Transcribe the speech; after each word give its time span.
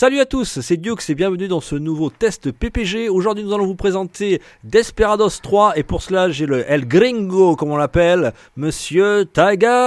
Salut 0.00 0.20
à 0.20 0.26
tous, 0.26 0.60
c'est 0.60 0.76
Dukes 0.76 1.10
et 1.10 1.16
bienvenue 1.16 1.48
dans 1.48 1.60
ce 1.60 1.74
nouveau 1.74 2.08
test 2.08 2.52
PPG. 2.52 3.08
Aujourd'hui, 3.08 3.42
nous 3.42 3.52
allons 3.52 3.66
vous 3.66 3.74
présenter 3.74 4.40
Desperados 4.62 5.40
3 5.42 5.76
et 5.76 5.82
pour 5.82 6.02
cela, 6.02 6.30
j'ai 6.30 6.46
le 6.46 6.64
El 6.70 6.86
Gringo, 6.86 7.56
comme 7.56 7.72
on 7.72 7.76
l'appelle, 7.76 8.32
Monsieur 8.56 9.24
Tagazu. 9.24 9.80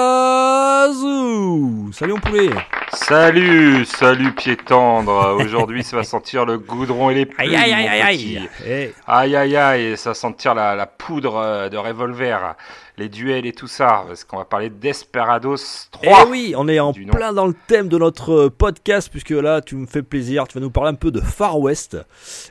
Salut 1.93 2.11
mon 2.11 2.19
poulet. 2.19 2.49
Salut, 2.91 3.85
salut 3.85 4.33
pied 4.33 4.57
tendre. 4.57 5.37
Aujourd'hui, 5.39 5.81
ça 5.81 5.95
va 5.95 6.03
sentir 6.03 6.45
le 6.45 6.57
goudron 6.57 7.09
et 7.09 7.13
les 7.13 7.25
plumes. 7.25 7.39
Aïe 7.39 7.55
aïe 7.55 7.71
aïe 7.71 7.87
aïe 7.87 8.49
aïe. 8.65 8.93
Aïe 9.07 9.35
aïe 9.37 9.55
aïe, 9.55 9.97
ça 9.97 10.09
va 10.09 10.13
sentir 10.13 10.53
la, 10.53 10.75
la 10.75 10.87
poudre 10.87 11.37
euh, 11.37 11.69
de 11.69 11.77
revolver, 11.77 12.55
les 12.97 13.09
duels 13.09 13.45
et 13.45 13.53
tout 13.53 13.67
ça, 13.67 14.03
parce 14.07 14.23
qu'on 14.23 14.37
va 14.37 14.45
parler 14.45 14.69
de 14.69 14.75
Desperados 14.75 15.55
3. 15.91 16.23
Eh 16.25 16.29
oui, 16.29 16.53
on 16.57 16.67
est 16.67 16.79
en 16.79 16.93
plein 16.93 17.33
dans 17.33 17.47
le 17.47 17.55
thème 17.67 17.87
de 17.87 17.97
notre 17.97 18.31
euh, 18.33 18.49
podcast 18.49 19.09
puisque 19.09 19.29
là, 19.31 19.61
tu 19.61 19.75
me 19.75 19.85
fais 19.85 20.01
plaisir, 20.03 20.47
tu 20.47 20.55
vas 20.57 20.61
nous 20.61 20.71
parler 20.71 20.89
un 20.91 20.95
peu 20.95 21.11
de 21.11 21.19
Far 21.21 21.59
West 21.59 21.97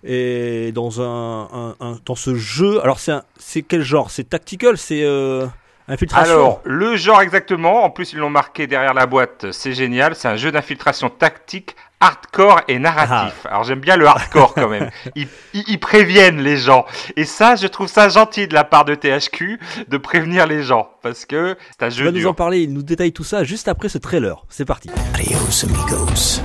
et 0.05 0.73
dans 0.73 1.01
un, 1.01 1.49
un- 1.53 1.77
un- 1.81 1.99
dans 2.05 2.15
ce 2.15 2.35
jeu. 2.35 2.81
Alors 2.83 2.99
c'est 2.99 3.63
quel 3.63 3.83
genre? 3.83 4.11
C'est 4.11 4.29
tactical, 4.31 4.77
c'est 4.79 5.03
euh, 5.05 5.47
infiltration. 5.91 6.35
Alors, 6.35 6.61
le 6.65 6.97
genre 6.97 7.21
exactement, 7.21 7.85
en 7.85 7.91
plus 7.91 8.13
ils 8.13 8.19
l'ont 8.19 8.31
marqué 8.31 8.67
derrière 8.67 8.95
la 8.95 9.07
boîte, 9.07 9.51
c'est 9.53 9.73
génial, 9.73 10.15
c'est 10.15 10.29
un 10.29 10.37
jeu 10.37 10.53
d'infiltration 10.53 11.11
tactique, 11.11 11.77
hardcore 12.01 12.61
et 12.69 12.79
narratif. 12.79 13.41
Ah. 13.45 13.49
Alors 13.51 13.65
j'aime 13.65 13.81
bien 13.81 13.97
le 13.97 14.07
hardcore 14.07 14.55
quand 14.55 14.69
même, 14.69 14.91
ils, 15.55 15.81
préviennent 15.81 16.41
les 16.41 16.57
gens. 16.57 16.87
Et 17.17 17.25
ça, 17.25 17.57
je 17.57 17.67
trouve 17.67 17.89
ça 17.89 18.09
gentil 18.09 18.49
de 18.49 18.55
la 18.55 18.65
part 18.65 18.85
de 18.85 18.95
THQ 18.95 19.61
de 19.89 19.97
prévenir 19.99 20.47
les 20.47 20.63
gens, 20.63 20.91
parce 21.03 21.27
que 21.27 21.57
c'est 21.79 21.87
un 21.87 21.91
jeu 21.91 22.05
vas 22.05 22.13
nous 22.13 22.27
en 22.27 22.35
parler, 22.35 22.61
il 22.61 22.73
nous 22.73 22.83
détaille 22.83 23.13
tout 23.13 23.25
ça 23.25 23.45
juste 23.45 23.69
après 23.69 23.89
ce 23.89 23.99
trailer. 23.99 24.45
C'est 24.49 24.65
parti. 24.65 24.91
Adios, 25.15 25.65
amigos. 25.65 26.43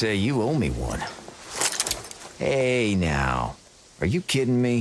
Say 0.00 0.16
you 0.16 0.40
owe 0.40 0.54
me 0.54 0.70
one. 0.70 1.00
Hey 2.38 2.96
now. 2.96 3.54
Are 4.00 4.06
you 4.06 4.22
kidding 4.22 4.58
me? 4.58 4.78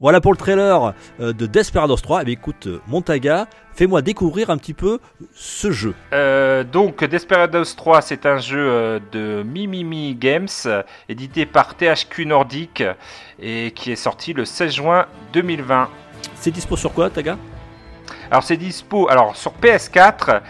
Voilà 0.00 0.22
pour 0.22 0.32
le 0.32 0.38
trailer 0.38 0.94
euh, 1.20 1.34
de 1.34 1.44
Desperados 1.44 1.98
3. 1.98 2.22
Eh 2.22 2.24
bien, 2.24 2.32
écoute, 2.32 2.68
euh, 2.68 2.80
Montaga, 2.88 3.48
fais-moi 3.74 4.00
découvrir 4.00 4.48
un 4.48 4.56
petit 4.56 4.72
peu 4.72 4.98
ce 5.34 5.70
jeu. 5.70 5.94
Euh, 6.14 6.64
donc 6.64 7.04
Desperados 7.04 7.74
3, 7.76 8.00
c'est 8.00 8.24
un 8.24 8.38
jeu 8.38 8.98
de 9.12 9.42
Mimimi 9.42 10.14
Games, 10.14 10.48
édité 11.10 11.44
par 11.44 11.76
THQ 11.76 12.24
Nordic 12.24 12.82
et 13.38 13.72
qui 13.72 13.92
est 13.92 13.96
sorti 13.96 14.32
le 14.32 14.46
16 14.46 14.72
juin 14.72 15.04
2020. 15.34 15.90
C'est 16.36 16.50
dispo 16.50 16.78
sur 16.78 16.94
quoi, 16.94 17.10
Taga? 17.10 17.36
Alors 18.30 18.44
c'est 18.44 18.56
dispo 18.56 19.08
alors 19.10 19.36
sur 19.36 19.52
PS4 19.60 20.40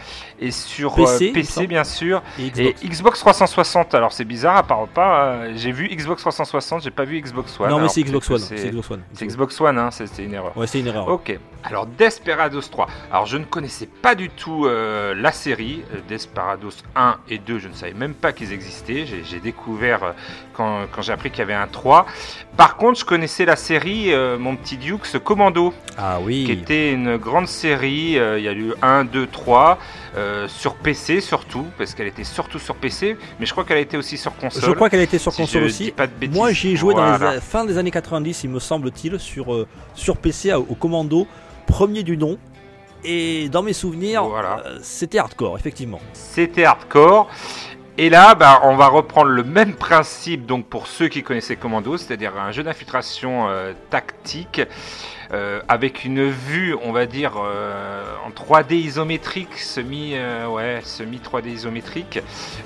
et 0.41 0.51
sur 0.51 0.95
PC, 0.95 1.29
euh, 1.29 1.33
PC 1.35 1.67
bien 1.67 1.85
sûr 1.85 2.23
Et 2.39 2.47
et 2.47 2.51
Xbox. 2.51 2.83
Xbox 2.85 3.21
360. 3.21 3.95
Alors 3.95 4.13
c'est 4.13 4.25
bizarre, 4.25 4.57
apparemment 4.57 4.87
pas. 4.89 5.25
euh, 5.25 5.53
j'ai 5.57 5.71
vu 5.73 5.89
Xbox 5.89 6.23
360, 6.23 6.83
j'ai 6.83 6.91
pas 6.91 7.05
vu 7.05 7.21
Xbox 7.21 7.59
One. 7.61 7.69
non, 7.71 7.79
mais 7.81 7.89
c'est 7.89 8.03
Xbox 8.03 8.31
One. 8.31 8.39
c'est- 8.39 8.71
Xbox 8.71 8.91
One. 8.91 9.03
C'est 9.13 9.27
Xbox 9.27 9.61
One, 9.61 9.79
hein, 9.79 9.91
c'était 9.91 10.25
une 10.25 10.35
erreur. 10.35 10.57
Ouais, 10.57 10.67
c'est 10.67 10.81
une 10.81 10.87
erreur. 10.87 11.09
Ok, 11.09 11.39
alors 11.65 11.87
Desperados 11.87 12.63
3. 12.71 12.87
Alors 13.13 13.27
je 13.27 13.37
ne 13.37 13.45
connaissais 13.45 13.87
pas 13.87 14.15
du 14.15 14.31
tout 14.31 14.65
euh, 14.67 15.15
la 15.15 15.33
série. 15.33 15.83
euh, 15.95 15.99
Desperados 16.09 16.71
1 16.97 17.17
et 17.29 17.39
2, 17.39 17.59
je 17.59 17.69
ne 17.69 17.75
savais 17.75 17.93
même 17.93 18.15
pas 18.15 18.33
qu'ils 18.33 18.53
existaient. 18.53 19.05
J'ai 19.07 19.41
découvert 19.41 20.03
euh, 20.05 20.13
quand, 20.55 20.87
quand 20.91 21.03
j'ai 21.03 21.13
appris 21.13 21.31
qu'il 21.31 21.41
y 21.41 21.43
avait 21.43 21.55
un 21.55 21.67
3. 21.67 22.07
Par 22.57 22.77
contre, 22.77 22.99
je 23.01 23.05
connaissais 23.05 23.45
la 23.45 23.57
série, 23.57 24.13
euh, 24.13 24.39
mon 24.39 24.57
petit 24.57 24.77
Duke, 24.79 25.05
ce 25.07 25.19
Commando, 25.19 25.75
Ah 25.99 26.19
oui. 26.23 26.45
qui 26.45 26.53
était 26.53 26.93
une 26.93 27.17
grande 27.17 27.47
série. 27.49 28.13
il 28.13 28.43
y 28.43 28.49
a 28.49 28.53
eu 28.53 28.73
1, 28.83 29.05
2, 29.05 29.27
3. 29.27 29.79
euh, 30.17 30.49
sur 30.49 30.75
PC 30.75 31.21
surtout, 31.21 31.67
parce 31.79 31.95
qu'elle 31.95 32.09
était 32.09 32.25
surtout 32.25 32.59
sur 32.59 32.75
PC, 32.75 33.17
mais 33.39 33.47
je 33.47 33.53
crois 33.53 33.65
qu'elle 33.65 33.77
a 33.77 33.81
été 33.81 33.97
aussi 33.97 34.17
sur 34.19 34.35
console. 34.37 34.65
Je 34.65 34.73
crois 34.73 34.91
qu'elle 34.91 34.99
a 35.01 35.05
été 35.05 35.19
sur 35.19 35.33
si 35.33 35.43
console 35.43 35.65
aussi. 35.65 35.85
dis 35.85 35.91
pas 35.93 36.07
de 36.09 36.13
bêtises. 36.13 36.37
Moi, 36.37 36.51
j'y 36.53 36.73
ai 36.73 36.77
joué 36.77 36.95
dans 36.95 37.05
les 37.17 37.23
a- 37.23 37.41
fin 37.41 37.65
des 37.65 37.79
années 37.79 37.91
90, 37.93 38.43
il 38.45 38.51
me 38.51 38.59
semble-t-il, 38.59 39.21
sur, 39.21 39.67
sur 39.95 40.17
PC 40.17 40.53
au 40.53 40.75
commando, 40.75 41.29
premier 41.71 42.03
du 42.03 42.17
nom. 42.17 42.39
Et 43.03 43.49
dans 43.49 43.63
mes 43.63 43.73
souvenirs, 43.73 44.25
Voilà. 44.25 44.63
euh, 44.67 44.79
c'était 44.83 45.19
hardcore, 45.19 45.57
effectivement. 45.57 46.01
C'était 46.13 46.65
hardcore. 46.65 47.29
Et 47.97 48.09
là, 48.09 48.35
bah, 48.35 48.61
on 48.65 48.77
va 48.77 48.89
reprendre 48.89 49.29
le 49.31 49.43
même 49.43 49.75
principe 49.75 50.47
donc 50.47 50.67
pour 50.67 50.87
ceux 50.87 51.09
qui 51.09 51.23
connaissaient 51.23 51.57
Commando, 51.57 51.97
c'est-à-dire 51.97 52.33
un 52.39 52.51
jeu 52.53 52.63
d'infiltration 52.63 53.49
euh, 53.49 53.73
tactique 53.91 54.63
euh, 55.33 55.61
avec 55.69 56.05
une 56.05 56.29
vue, 56.29 56.75
on 56.83 56.93
va 56.93 57.07
dire, 57.07 57.33
euh, 57.37 58.03
en 58.27 58.31
3D 58.31 58.75
isométrique, 58.75 59.55
semi, 59.59 60.15
ouais, 60.49 60.81
semi 60.85 61.19
3D 61.19 61.49
isométrique, 61.49 62.21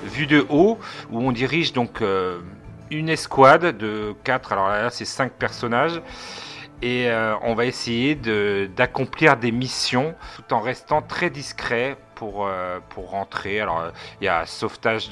vue 0.05 0.27
de 0.27 0.45
haut, 0.49 0.79
où 1.11 1.19
on 1.21 1.31
dirige 1.31 1.73
donc 1.73 2.01
une 2.91 3.09
escouade 3.09 3.77
de 3.77 4.15
4, 4.23 4.53
alors 4.53 4.69
là 4.69 4.89
c'est 4.89 5.05
5 5.05 5.31
personnages. 5.33 6.01
Et 6.81 7.09
euh, 7.09 7.35
on 7.41 7.55
va 7.55 7.65
essayer 7.65 8.15
d'accomplir 8.75 9.37
des 9.37 9.51
missions 9.51 10.13
tout 10.35 10.53
en 10.53 10.59
restant 10.59 11.01
très 11.01 11.29
discret 11.29 11.97
pour, 12.15 12.45
euh, 12.45 12.79
pour 12.89 13.11
rentrer. 13.11 13.59
Alors, 13.59 13.91
il 14.21 14.25
y 14.25 14.27
a 14.27 14.45
sauvetage 14.45 15.09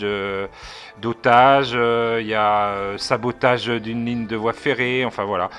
d'otages, 1.01 1.71
euh, 1.73 2.19
il 2.21 2.27
y 2.27 2.35
a 2.35 2.97
sabotage 2.97 3.67
d'une 3.67 4.05
ligne 4.05 4.27
de 4.27 4.35
voie 4.35 4.53
ferrée, 4.53 5.05
enfin 5.05 5.23
voilà. 5.23 5.49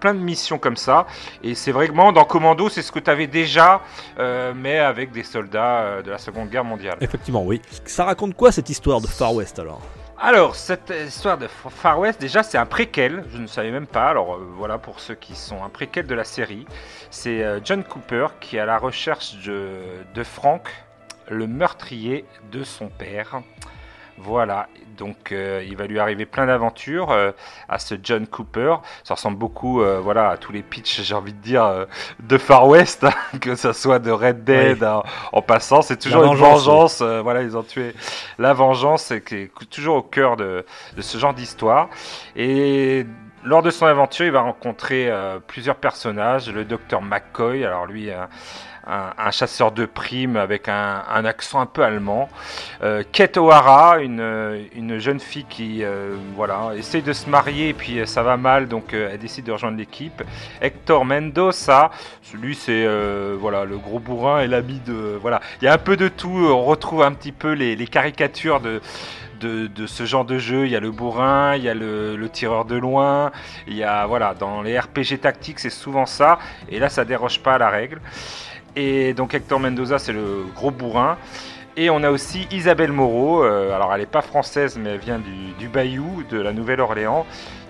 Plein 0.00 0.14
de 0.14 0.18
missions 0.18 0.58
comme 0.58 0.76
ça. 0.76 1.06
Et 1.44 1.54
c'est 1.54 1.70
vraiment 1.70 2.10
dans 2.10 2.24
Commando, 2.24 2.68
c'est 2.68 2.82
ce 2.82 2.90
que 2.90 2.98
tu 2.98 3.08
avais 3.08 3.28
déjà, 3.28 3.82
mais 4.18 4.80
avec 4.80 5.12
des 5.12 5.22
soldats 5.22 6.02
de 6.02 6.10
la 6.10 6.18
Seconde 6.18 6.50
Guerre 6.50 6.64
mondiale. 6.64 6.98
Effectivement, 7.00 7.44
oui. 7.44 7.62
Ça 7.86 8.04
raconte 8.04 8.34
quoi 8.34 8.50
cette 8.50 8.68
histoire 8.68 9.00
de 9.00 9.06
Far 9.06 9.32
West 9.32 9.60
alors? 9.60 9.80
Alors, 10.24 10.54
cette 10.54 10.94
histoire 11.04 11.36
de 11.36 11.48
Far 11.48 11.98
West, 11.98 12.20
déjà, 12.20 12.44
c'est 12.44 12.56
un 12.56 12.64
préquel. 12.64 13.24
Je 13.32 13.38
ne 13.38 13.48
savais 13.48 13.72
même 13.72 13.88
pas. 13.88 14.08
Alors, 14.08 14.34
euh, 14.34 14.46
voilà 14.56 14.78
pour 14.78 15.00
ceux 15.00 15.16
qui 15.16 15.34
sont 15.34 15.64
un 15.64 15.68
préquel 15.68 16.06
de 16.06 16.14
la 16.14 16.22
série. 16.22 16.64
C'est 17.10 17.42
euh, 17.42 17.58
John 17.64 17.82
Cooper 17.82 18.28
qui 18.38 18.56
est 18.56 18.60
à 18.60 18.64
la 18.64 18.78
recherche 18.78 19.34
de, 19.44 19.80
de 20.14 20.22
Frank, 20.22 20.68
le 21.28 21.48
meurtrier 21.48 22.24
de 22.52 22.62
son 22.62 22.88
père. 22.88 23.42
Voilà, 24.18 24.68
donc 24.98 25.32
euh, 25.32 25.64
il 25.66 25.76
va 25.76 25.86
lui 25.86 25.98
arriver 25.98 26.26
plein 26.26 26.46
d'aventures 26.46 27.10
euh, 27.10 27.32
à 27.68 27.78
ce 27.78 27.94
John 28.00 28.26
Cooper. 28.26 28.76
Ça 29.04 29.14
ressemble 29.14 29.38
beaucoup 29.38 29.82
euh, 29.82 29.98
voilà, 30.00 30.28
à 30.30 30.36
tous 30.36 30.52
les 30.52 30.62
pitchs, 30.62 31.00
j'ai 31.02 31.14
envie 31.14 31.32
de 31.32 31.40
dire, 31.40 31.64
euh, 31.64 31.86
de 32.20 32.38
Far 32.38 32.68
West, 32.68 33.04
hein, 33.04 33.38
que 33.40 33.54
ça 33.56 33.72
soit 33.72 33.98
de 33.98 34.10
Red 34.10 34.44
Dead 34.44 34.82
Oui. 34.82 34.86
en, 34.86 35.02
en 35.32 35.42
passant. 35.42 35.82
C'est 35.82 35.96
toujours 35.96 36.22
La 36.22 36.28
une 36.28 36.34
vengeance, 36.36 36.64
vengeance. 36.66 37.00
euh, 37.00 37.20
voilà, 37.22 37.42
ils 37.42 37.56
ont 37.56 37.62
tué 37.62 37.94
la 38.38 38.52
vengeance, 38.52 39.12
qui 39.26 39.34
est 39.34 39.50
toujours 39.70 39.96
au 39.96 40.02
cœur 40.02 40.36
de, 40.36 40.64
de 40.96 41.02
ce 41.02 41.18
genre 41.18 41.34
d'histoire. 41.34 41.88
Et 42.36 43.06
lors 43.44 43.62
de 43.62 43.70
son 43.70 43.86
aventure, 43.86 44.26
il 44.26 44.32
va 44.32 44.42
rencontrer 44.42 45.10
euh, 45.10 45.38
plusieurs 45.44 45.76
personnages. 45.76 46.48
Le 46.50 46.64
docteur 46.64 47.02
McCoy, 47.02 47.64
alors 47.64 47.86
lui, 47.86 48.10
un, 48.86 49.30
chasseur 49.30 49.72
de 49.72 49.86
primes 49.86 50.36
avec 50.36 50.68
un, 50.68 51.24
accent 51.24 51.60
un 51.60 51.66
peu 51.66 51.82
allemand. 51.82 52.28
Euh, 52.82 53.02
Kate 53.12 53.36
O'Hara, 53.36 53.98
une, 54.00 54.66
une 54.74 54.98
jeune 54.98 55.20
fille 55.20 55.46
qui 55.48 55.84
euh, 55.84 56.16
voilà, 56.34 56.72
essaye 56.76 57.02
de 57.02 57.12
se 57.12 57.28
marier 57.28 57.70
et 57.70 57.74
puis 57.74 57.98
euh, 57.98 58.06
ça 58.06 58.22
va 58.22 58.36
mal, 58.36 58.68
donc 58.68 58.94
euh, 58.94 59.10
elle 59.12 59.18
décide 59.18 59.44
de 59.44 59.52
rejoindre 59.52 59.78
l'équipe. 59.78 60.22
Hector 60.60 61.04
Mendoza, 61.04 61.90
lui 62.34 62.54
c'est 62.54 62.86
voilà, 63.38 63.64
le 63.64 63.78
gros 63.78 63.98
bourrin 63.98 64.40
et 64.40 64.46
l'ami 64.46 64.80
de... 64.86 65.18
Voilà, 65.20 65.40
il 65.60 65.64
y 65.64 65.68
a 65.68 65.72
un 65.72 65.78
peu 65.78 65.96
de 65.96 66.08
tout, 66.08 66.28
on 66.28 66.64
retrouve 66.64 67.02
un 67.02 67.12
petit 67.12 67.32
peu 67.32 67.52
les, 67.52 67.86
caricatures 67.86 68.60
de 68.60 68.80
de, 69.40 69.86
ce 69.88 70.04
genre 70.04 70.24
de 70.24 70.38
jeu. 70.38 70.66
Il 70.66 70.70
y 70.70 70.76
a 70.76 70.80
le 70.80 70.92
bourrin, 70.92 71.56
il 71.56 71.64
y 71.64 71.68
a 71.68 71.74
le, 71.74 72.14
le 72.14 72.28
tireur 72.28 72.64
de 72.64 72.76
loin, 72.76 73.32
il 73.66 73.74
y 73.74 73.82
a 73.82 74.06
voilà 74.06 74.34
dans 74.34 74.62
les 74.62 74.78
RPG 74.78 75.18
tactiques 75.20 75.58
c'est 75.58 75.70
souvent 75.70 76.06
ça. 76.06 76.38
Et 76.68 76.78
là 76.78 76.88
ça 76.88 77.04
déroge 77.04 77.40
pas 77.40 77.54
à 77.54 77.58
la 77.58 77.68
règle. 77.68 78.00
Et 78.76 79.14
donc 79.14 79.34
Hector 79.34 79.60
Mendoza 79.60 79.98
c'est 79.98 80.12
le 80.12 80.44
gros 80.54 80.70
bourrin. 80.70 81.18
Et 81.76 81.88
on 81.88 82.02
a 82.02 82.10
aussi 82.10 82.46
Isabelle 82.50 82.92
Moreau, 82.92 83.42
euh, 83.42 83.74
alors 83.74 83.94
elle 83.94 84.00
n'est 84.00 84.06
pas 84.06 84.20
française 84.20 84.76
mais 84.78 84.90
elle 84.90 85.00
vient 85.00 85.20
du, 85.58 85.68
Bayou, 85.68 86.22
de 86.30 86.38
la 86.38 86.52
Nouvelle-Orléans, 86.52 87.24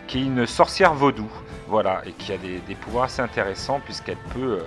qui 0.09 0.19
est 0.19 0.23
une 0.23 0.47
sorcière 0.47 0.95
vaudou, 0.95 1.31
voilà, 1.69 2.03
et 2.05 2.13
qui 2.13 2.33
a 2.33 2.37
des, 2.37 2.59
des 2.67 2.75
pouvoirs 2.75 3.05
assez 3.05 3.23
intéressants 3.23 3.81
puisqu'elle 3.85 4.17
peut 4.35 4.59
euh, 4.59 4.63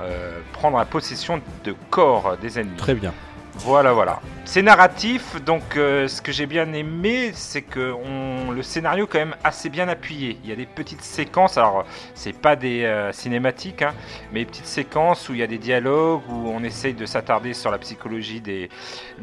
euh, 0.00 0.38
prendre 0.52 0.78
la 0.78 0.86
possession 0.86 1.42
de 1.64 1.74
corps 1.90 2.36
des 2.40 2.58
ennemis. 2.58 2.76
Très 2.76 2.94
bien. 2.94 3.12
Voilà, 3.58 3.92
voilà. 3.92 4.20
C'est 4.44 4.62
narratif, 4.62 5.42
donc 5.44 5.76
euh, 5.76 6.08
ce 6.08 6.22
que 6.22 6.32
j'ai 6.32 6.46
bien 6.46 6.72
aimé, 6.72 7.32
c'est 7.34 7.60
que 7.60 7.92
on, 7.92 8.50
le 8.50 8.62
scénario 8.62 9.04
est 9.04 9.08
quand 9.08 9.18
même 9.18 9.36
assez 9.44 9.68
bien 9.68 9.88
appuyé. 9.88 10.38
Il 10.42 10.48
y 10.48 10.52
a 10.52 10.56
des 10.56 10.64
petites 10.64 11.02
séquences, 11.02 11.58
alors 11.58 11.84
c'est 12.14 12.32
pas 12.32 12.56
des 12.56 12.84
euh, 12.84 13.12
cinématiques, 13.12 13.82
hein, 13.82 13.92
mais 14.32 14.40
des 14.40 14.46
petites 14.46 14.66
séquences 14.66 15.28
où 15.28 15.34
il 15.34 15.40
y 15.40 15.42
a 15.42 15.46
des 15.46 15.58
dialogues, 15.58 16.22
où 16.30 16.48
on 16.48 16.62
essaye 16.62 16.94
de 16.94 17.04
s'attarder 17.04 17.52
sur 17.52 17.70
la 17.70 17.78
psychologie 17.78 18.40
des, 18.40 18.70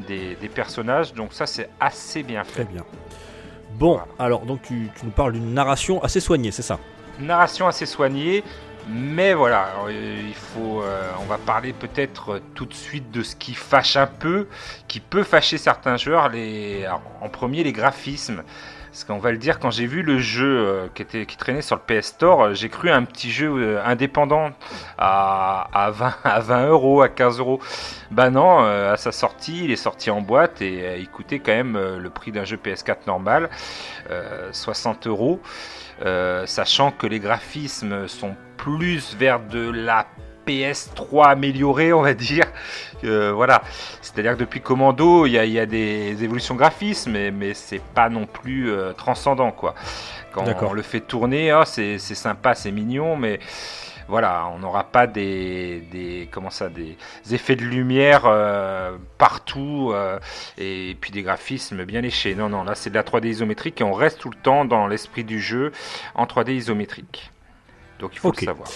des, 0.08 0.36
des 0.36 0.50
personnages, 0.50 1.14
donc 1.14 1.34
ça 1.34 1.48
c'est 1.48 1.70
assez 1.80 2.22
bien 2.22 2.44
fait. 2.44 2.66
Très 2.66 2.72
bien. 2.72 2.84
Bon, 3.80 4.00
alors 4.20 4.46
donc 4.46 4.62
tu, 4.62 4.92
tu 4.96 5.06
nous 5.06 5.12
parles 5.12 5.34
d'une 5.34 5.54
narration 5.56 6.04
assez 6.04 6.20
soignée, 6.20 6.52
c'est 6.52 6.62
ça? 6.62 6.78
Narration 7.20 7.68
assez 7.68 7.86
soignée, 7.86 8.44
mais 8.88 9.34
voilà, 9.34 9.70
euh, 9.88 10.22
il 10.28 10.36
faut, 10.36 10.82
euh, 10.82 11.12
on 11.20 11.26
va 11.26 11.38
parler 11.38 11.74
peut-être 11.74 12.42
tout 12.54 12.66
de 12.66 12.74
suite 12.74 13.12
de 13.12 13.24
ce 13.24 13.36
qui 13.36 13.54
fâche 13.54 13.96
un 13.96 14.08
peu, 14.08 14.48
qui 14.88 15.00
peut 15.00 15.24
fâcher 15.24 15.58
certains 15.58 15.98
joueurs. 15.98 16.30
Les, 16.30 16.86
en 17.22 17.30
premier, 17.30 17.64
les 17.64 17.74
graphismes. 17.74 18.44
Parce 18.96 19.04
qu'on 19.04 19.18
va 19.18 19.34
le 19.34 19.38
dire, 19.38 19.60
quand 19.60 19.72
j'ai 19.72 19.88
vu 19.88 20.04
le 20.04 20.20
jeu 20.20 20.48
euh, 20.48 20.88
qui, 20.96 21.36
traînait 21.36 21.62
sur 21.62 21.76
le 21.76 21.82
PS 21.82 22.08
Store, 22.08 22.54
j'ai 22.54 22.70
cru 22.70 22.90
un 22.90 23.04
petit 23.04 23.30
jeu 23.30 23.78
indépendant 23.84 24.52
à, 24.98 25.68
à, 25.74 25.92
20, 25.92 26.14
à 26.24 26.40
20 26.40 26.68
euros, 26.68 27.02
à 27.02 27.10
15 27.10 27.40
euros. 27.40 27.60
Bah 28.12 28.30
non, 28.30 28.64
euh, 28.64 28.94
à 28.94 28.96
sa 28.96 29.12
sortie, 29.12 29.66
il 29.66 29.72
est 29.72 29.76
sorti 29.76 30.10
en 30.10 30.22
boîte 30.22 30.62
et 30.62 30.98
il 30.98 31.10
coûtait 31.10 31.40
quand 31.40 31.52
même 31.52 31.78
le 31.78 32.10
prix 32.10 32.32
d'un 32.32 32.46
jeu 32.46 32.56
PS4 32.56 33.00
normal, 33.06 33.50
euh, 34.12 34.48
60 34.54 35.08
euros. 35.08 35.42
Euh, 36.04 36.46
sachant 36.46 36.92
que 36.92 37.08
les 37.08 37.20
graphismes 37.20 38.08
sont 38.08 38.36
plus 38.58 39.16
vers 39.16 39.40
de 39.40 39.70
la 39.72 40.08
PS3 40.46 41.28
améliorée, 41.30 41.94
on 41.94 42.02
va 42.02 42.14
dire. 42.14 42.46
Euh, 43.04 43.32
voilà, 43.34 43.62
c'est-à-dire 44.02 44.34
que 44.34 44.40
depuis 44.40 44.62
Commando, 44.62 45.26
il 45.26 45.32
y, 45.34 45.40
a- 45.40 45.46
il 45.46 45.52
y 45.54 45.60
a 45.60 45.66
des 45.66 46.24
évolutions 46.24 46.56
graphismes, 46.56 47.12
mais, 47.12 47.32
mais 47.32 47.54
c'est 47.54 47.82
pas 47.82 48.10
non 48.10 48.26
plus 48.26 48.70
euh, 48.72 48.92
transcendant, 48.94 49.52
quoi. 49.52 49.74
Quand 50.34 50.44
on 50.70 50.74
le 50.74 50.82
fait 50.82 51.00
tourner, 51.00 51.54
oh, 51.54 51.64
c'est 51.66 51.98
c'est 51.98 52.14
sympa, 52.16 52.56
c'est 52.56 52.72
mignon, 52.72 53.16
mais 53.16 53.40
voilà, 54.08 54.48
on 54.54 54.60
n'aura 54.60 54.84
pas 54.84 55.08
des, 55.08 55.82
des 55.92 56.30
comment 56.32 56.50
ça, 56.50 56.70
des 56.70 56.98
effets 57.32 57.56
de 57.56 57.64
lumière 57.64 58.24
euh, 58.26 58.98
partout 59.18 59.92
euh, 59.94 60.20
et 60.58 60.96
puis 61.00 61.12
des 61.12 61.24
graphismes 61.24 61.86
bien 61.86 62.02
léchés. 62.02 62.36
Non, 62.36 62.50
non, 62.50 62.64
là 62.64 62.76
c'est 62.76 62.90
de 62.90 62.96
la 62.96 63.04
3D 63.04 63.28
isométrique 63.28 63.82
et 63.82 63.84
on 63.84 63.94
reste 63.94 64.20
tout 64.20 64.30
le 64.30 64.38
temps 64.38 64.66
dans 64.66 64.88
l'esprit 64.88 65.24
du 65.24 65.40
jeu 65.40 65.72
en 66.14 66.26
3D 66.26 66.52
isométrique. 66.52 67.32
Donc 68.00 68.12
il 68.14 68.20
faut 68.20 68.32
le 68.32 68.46
savoir. 68.46 68.68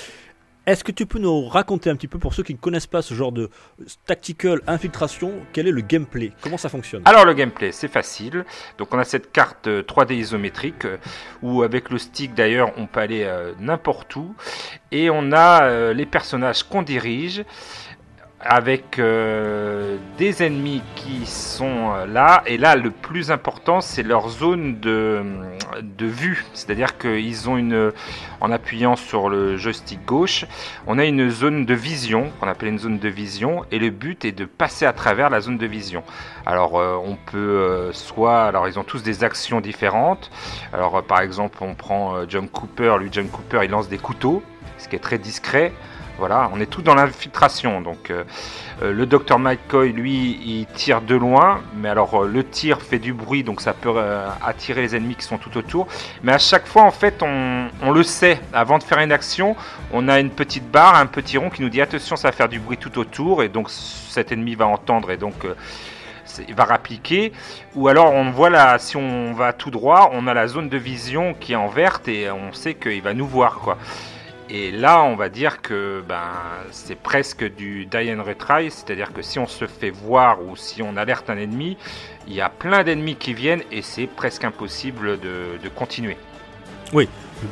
Est-ce 0.69 0.83
que 0.83 0.91
tu 0.91 1.07
peux 1.07 1.17
nous 1.17 1.47
raconter 1.47 1.89
un 1.89 1.95
petit 1.95 2.07
peu, 2.07 2.19
pour 2.19 2.35
ceux 2.35 2.43
qui 2.43 2.53
ne 2.53 2.59
connaissent 2.59 2.85
pas 2.85 3.01
ce 3.01 3.15
genre 3.15 3.31
de 3.31 3.49
tactical 4.05 4.61
infiltration, 4.67 5.33
quel 5.51 5.67
est 5.67 5.71
le 5.71 5.81
gameplay? 5.81 6.31
Comment 6.41 6.57
ça 6.57 6.69
fonctionne? 6.69 7.01
Alors 7.05 7.25
le 7.25 7.33
gameplay, 7.33 7.71
c'est 7.71 7.87
facile. 7.87 8.45
Donc 8.77 8.93
on 8.93 8.99
a 8.99 9.03
cette 9.03 9.31
carte 9.31 9.65
euh, 9.65 9.81
3D 9.81 10.13
isométrique 10.13 10.85
euh, 10.85 10.97
où 11.41 11.63
avec 11.63 11.89
le 11.89 11.97
stick 11.97 12.35
d'ailleurs 12.35 12.71
on 12.77 12.85
peut 12.85 12.99
aller 12.99 13.23
euh, 13.23 13.53
n'importe 13.59 14.15
où. 14.15 14.35
Et 14.91 15.09
on 15.09 15.31
a 15.31 15.63
euh, 15.63 15.93
les 15.93 16.05
personnages 16.05 16.61
qu'on 16.61 16.83
dirige 16.83 17.43
avec 18.41 18.99
euh, 18.99 19.97
des 20.17 20.43
ennemis 20.43 20.81
qui 20.95 21.25
sont 21.25 21.91
euh, 21.93 22.05
là. 22.05 22.41
Et 22.45 22.57
là 22.57 22.75
le 22.75 22.89
plus 22.89 23.31
important 23.31 23.81
c'est 23.81 24.03
leur 24.03 24.29
zone 24.29 24.79
de, 24.79 25.23
de 25.81 26.05
vue. 26.05 26.45
C'est 26.53 26.69
à 26.69 26.75
dire 26.75 26.97
qu'ils 26.97 27.49
ont 27.49 27.57
une 27.57 27.91
en 28.39 28.51
appuyant 28.51 28.95
sur 28.95 29.29
le 29.29 29.57
joystick 29.57 30.05
gauche 30.05 30.45
on 30.87 30.97
a 30.97 31.05
une 31.05 31.29
zone 31.29 31.65
de 31.65 31.73
vision 31.73 32.31
qu'on 32.39 32.47
appelle 32.47 32.69
une 32.69 32.79
zone 32.79 32.99
de 32.99 33.09
vision 33.09 33.65
et 33.71 33.79
le 33.79 33.89
but 33.89 34.23
est 34.23 34.31
de 34.31 34.45
passer 34.45 34.85
à 34.85 34.93
travers 34.93 35.29
la 35.29 35.41
zone 35.41 35.57
de 35.57 35.65
vision. 35.65 36.03
Alors 36.45 36.79
euh, 36.79 36.95
on 37.03 37.15
peut 37.15 37.89
soit 37.91 38.43
alors 38.43 38.67
ils 38.67 38.79
ont 38.79 38.83
tous 38.83 39.03
des 39.03 39.23
actions 39.23 39.59
différentes. 39.59 40.31
Alors 40.71 41.03
par 41.03 41.19
exemple 41.19 41.57
on 41.61 41.75
prend 41.75 42.27
John 42.29 42.47
Cooper. 42.47 42.95
Lui 42.99 43.09
John 43.11 43.27
Cooper 43.27 43.61
il 43.63 43.71
lance 43.71 43.89
des 43.89 43.97
couteaux 43.97 44.41
ce 44.77 44.87
qui 44.87 44.95
est 44.95 44.99
très 44.99 45.17
discret 45.17 45.73
voilà, 46.19 46.51
on 46.53 46.59
est 46.59 46.65
tout 46.67 46.81
dans 46.81 46.93
l'infiltration. 46.93 47.81
Donc, 47.81 48.11
euh, 48.11 48.23
euh, 48.83 48.91
le 48.93 49.05
docteur 49.05 49.39
McCoy, 49.39 49.91
lui, 49.91 50.39
il 50.45 50.65
tire 50.67 51.01
de 51.01 51.15
loin, 51.15 51.61
mais 51.75 51.89
alors 51.89 52.23
euh, 52.23 52.27
le 52.27 52.43
tir 52.43 52.81
fait 52.81 52.99
du 52.99 53.13
bruit, 53.13 53.43
donc 53.43 53.61
ça 53.61 53.73
peut 53.73 53.95
attirer 54.45 54.81
les 54.81 54.95
ennemis 54.95 55.15
qui 55.15 55.23
sont 55.23 55.37
tout 55.37 55.57
autour. 55.57 55.87
Mais 56.21 56.33
à 56.33 56.37
chaque 56.37 56.67
fois, 56.67 56.83
en 56.83 56.91
fait, 56.91 57.23
on, 57.23 57.91
le 57.91 58.03
sait. 58.03 58.39
Avant 58.53 58.77
de 58.77 58.83
faire 58.83 58.99
une 58.99 59.11
action, 59.11 59.55
on 59.91 60.07
a 60.07 60.19
une 60.19 60.29
petite 60.29 60.69
barre, 60.69 60.95
un 60.95 61.07
petit 61.07 61.37
rond 61.37 61.49
qui 61.49 61.61
nous 61.61 61.69
dit 61.69 61.81
attention, 61.81 62.15
ça 62.15 62.27
va 62.27 62.31
faire 62.33 62.49
du 62.49 62.59
bruit 62.59 62.77
tout 62.77 62.99
autour, 62.99 63.41
et 63.41 63.49
donc 63.49 63.69
cet 63.69 64.31
ennemi 64.31 64.55
va 64.55 64.67
entendre, 64.67 65.09
et 65.09 65.17
donc 65.17 65.45
il 66.47 66.53
va 66.53 66.65
rappliquer. 66.65 67.31
Ou 67.75 67.87
alors, 67.87 68.13
on 68.13 68.29
voit 68.29 68.49
là, 68.49 68.77
si 68.77 68.97
on 68.97 69.33
va 69.33 69.53
tout 69.53 69.71
droit, 69.71 70.11
on 70.13 70.27
a 70.27 70.33
la 70.33 70.47
zone 70.47 70.69
de 70.69 70.77
vision 70.77 71.33
qui 71.33 71.53
est 71.53 71.55
en 71.55 71.67
verte, 71.67 72.07
et 72.07 72.29
on 72.29 72.53
sait 72.53 72.75
qu'il 72.75 73.01
va 73.01 73.13
nous 73.13 73.27
voir, 73.27 73.55
quoi. 73.59 73.77
Et 74.51 74.71
là, 74.71 75.03
on 75.03 75.15
va 75.15 75.29
dire 75.29 75.61
que 75.61 76.03
ben, 76.07 76.23
c'est 76.71 76.95
presque 76.95 77.43
du 77.55 77.85
die 77.85 78.11
and 78.11 78.23
retry, 78.23 78.71
c'est-à-dire 78.71 79.13
que 79.13 79.21
si 79.21 79.37
on 79.37 79.45
se 79.45 79.67
fait 79.67 79.91
voir 79.91 80.41
ou 80.43 80.55
si 80.55 80.81
on 80.81 80.97
alerte 80.97 81.29
un 81.29 81.37
ennemi, 81.37 81.77
il 82.27 82.33
y 82.33 82.41
a 82.41 82.49
plein 82.49 82.83
d'ennemis 82.83 83.15
qui 83.15 83.33
viennent 83.35 83.61
et 83.71 83.83
c'est 83.83 84.07
presque 84.07 84.43
impossible 84.43 85.19
de, 85.19 85.59
de 85.63 85.69
continuer. 85.69 86.17
Le 86.91 87.07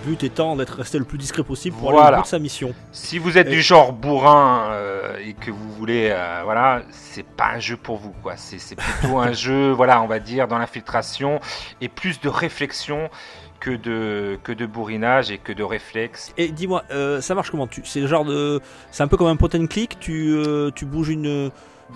but 0.05 0.23
étant 0.23 0.55
d'être 0.55 0.75
resté 0.77 0.97
le 0.97 1.05
plus 1.05 1.17
discret 1.19 1.43
possible 1.43 1.77
pour 1.77 1.89
aller 1.89 1.97
au 1.97 2.01
Voilà. 2.01 2.17
bout 2.17 2.23
de 2.23 2.27
sa 2.27 2.39
mission. 2.39 2.73
Si 2.91 3.19
vous 3.19 3.37
êtes 3.37 3.47
Et- 3.47 3.51
du 3.51 3.61
genre 3.61 3.93
bourrin 3.93 4.69
euh, 4.71 5.15
et 5.23 5.33
que 5.33 5.51
vous 5.51 5.71
voulez, 5.73 6.09
euh, 6.11 6.41
voilà, 6.43 6.81
c'est 6.89 7.23
pas 7.25 7.51
un 7.55 7.59
jeu 7.59 7.77
pour 7.77 7.97
vous, 7.97 8.13
quoi. 8.23 8.35
C'est 8.35 8.57
c'est 8.59 8.75
plutôt 8.75 9.19
un 9.19 9.31
jeu, 9.33 9.71
voilà, 9.71 10.01
on 10.01 10.07
va 10.07 10.19
dire, 10.19 10.47
dans 10.47 10.57
l'infiltration 10.57 11.39
et 11.79 11.87
plus 11.87 12.19
de 12.19 12.27
réflexion 12.27 13.09
que 13.59 13.71
de, 13.71 14.37
que 14.43 14.51
de 14.51 14.65
bourrinage 14.65 15.31
et 15.31 15.37
que 15.37 15.51
de 15.53 15.63
réflexe. 15.63 16.31
Et 16.37 16.49
dis-moi, 16.49 16.83
euh, 16.91 17.21
ça 17.21 17.33
marche 17.35 17.49
comment 17.51 17.67
C'est 17.83 17.99
le 18.01 18.07
genre 18.07 18.25
de. 18.25 18.61
C'est 18.91 19.03
un 19.03 19.07
peu 19.07 19.17
comme 19.17 19.27
un 19.27 19.35
point 19.35 19.49
and 19.55 19.67
click 19.67 19.99
Tu, 19.99 20.29
euh, 20.35 20.69
tu 20.75 20.85
bouges 20.85 21.09
une. 21.09 21.49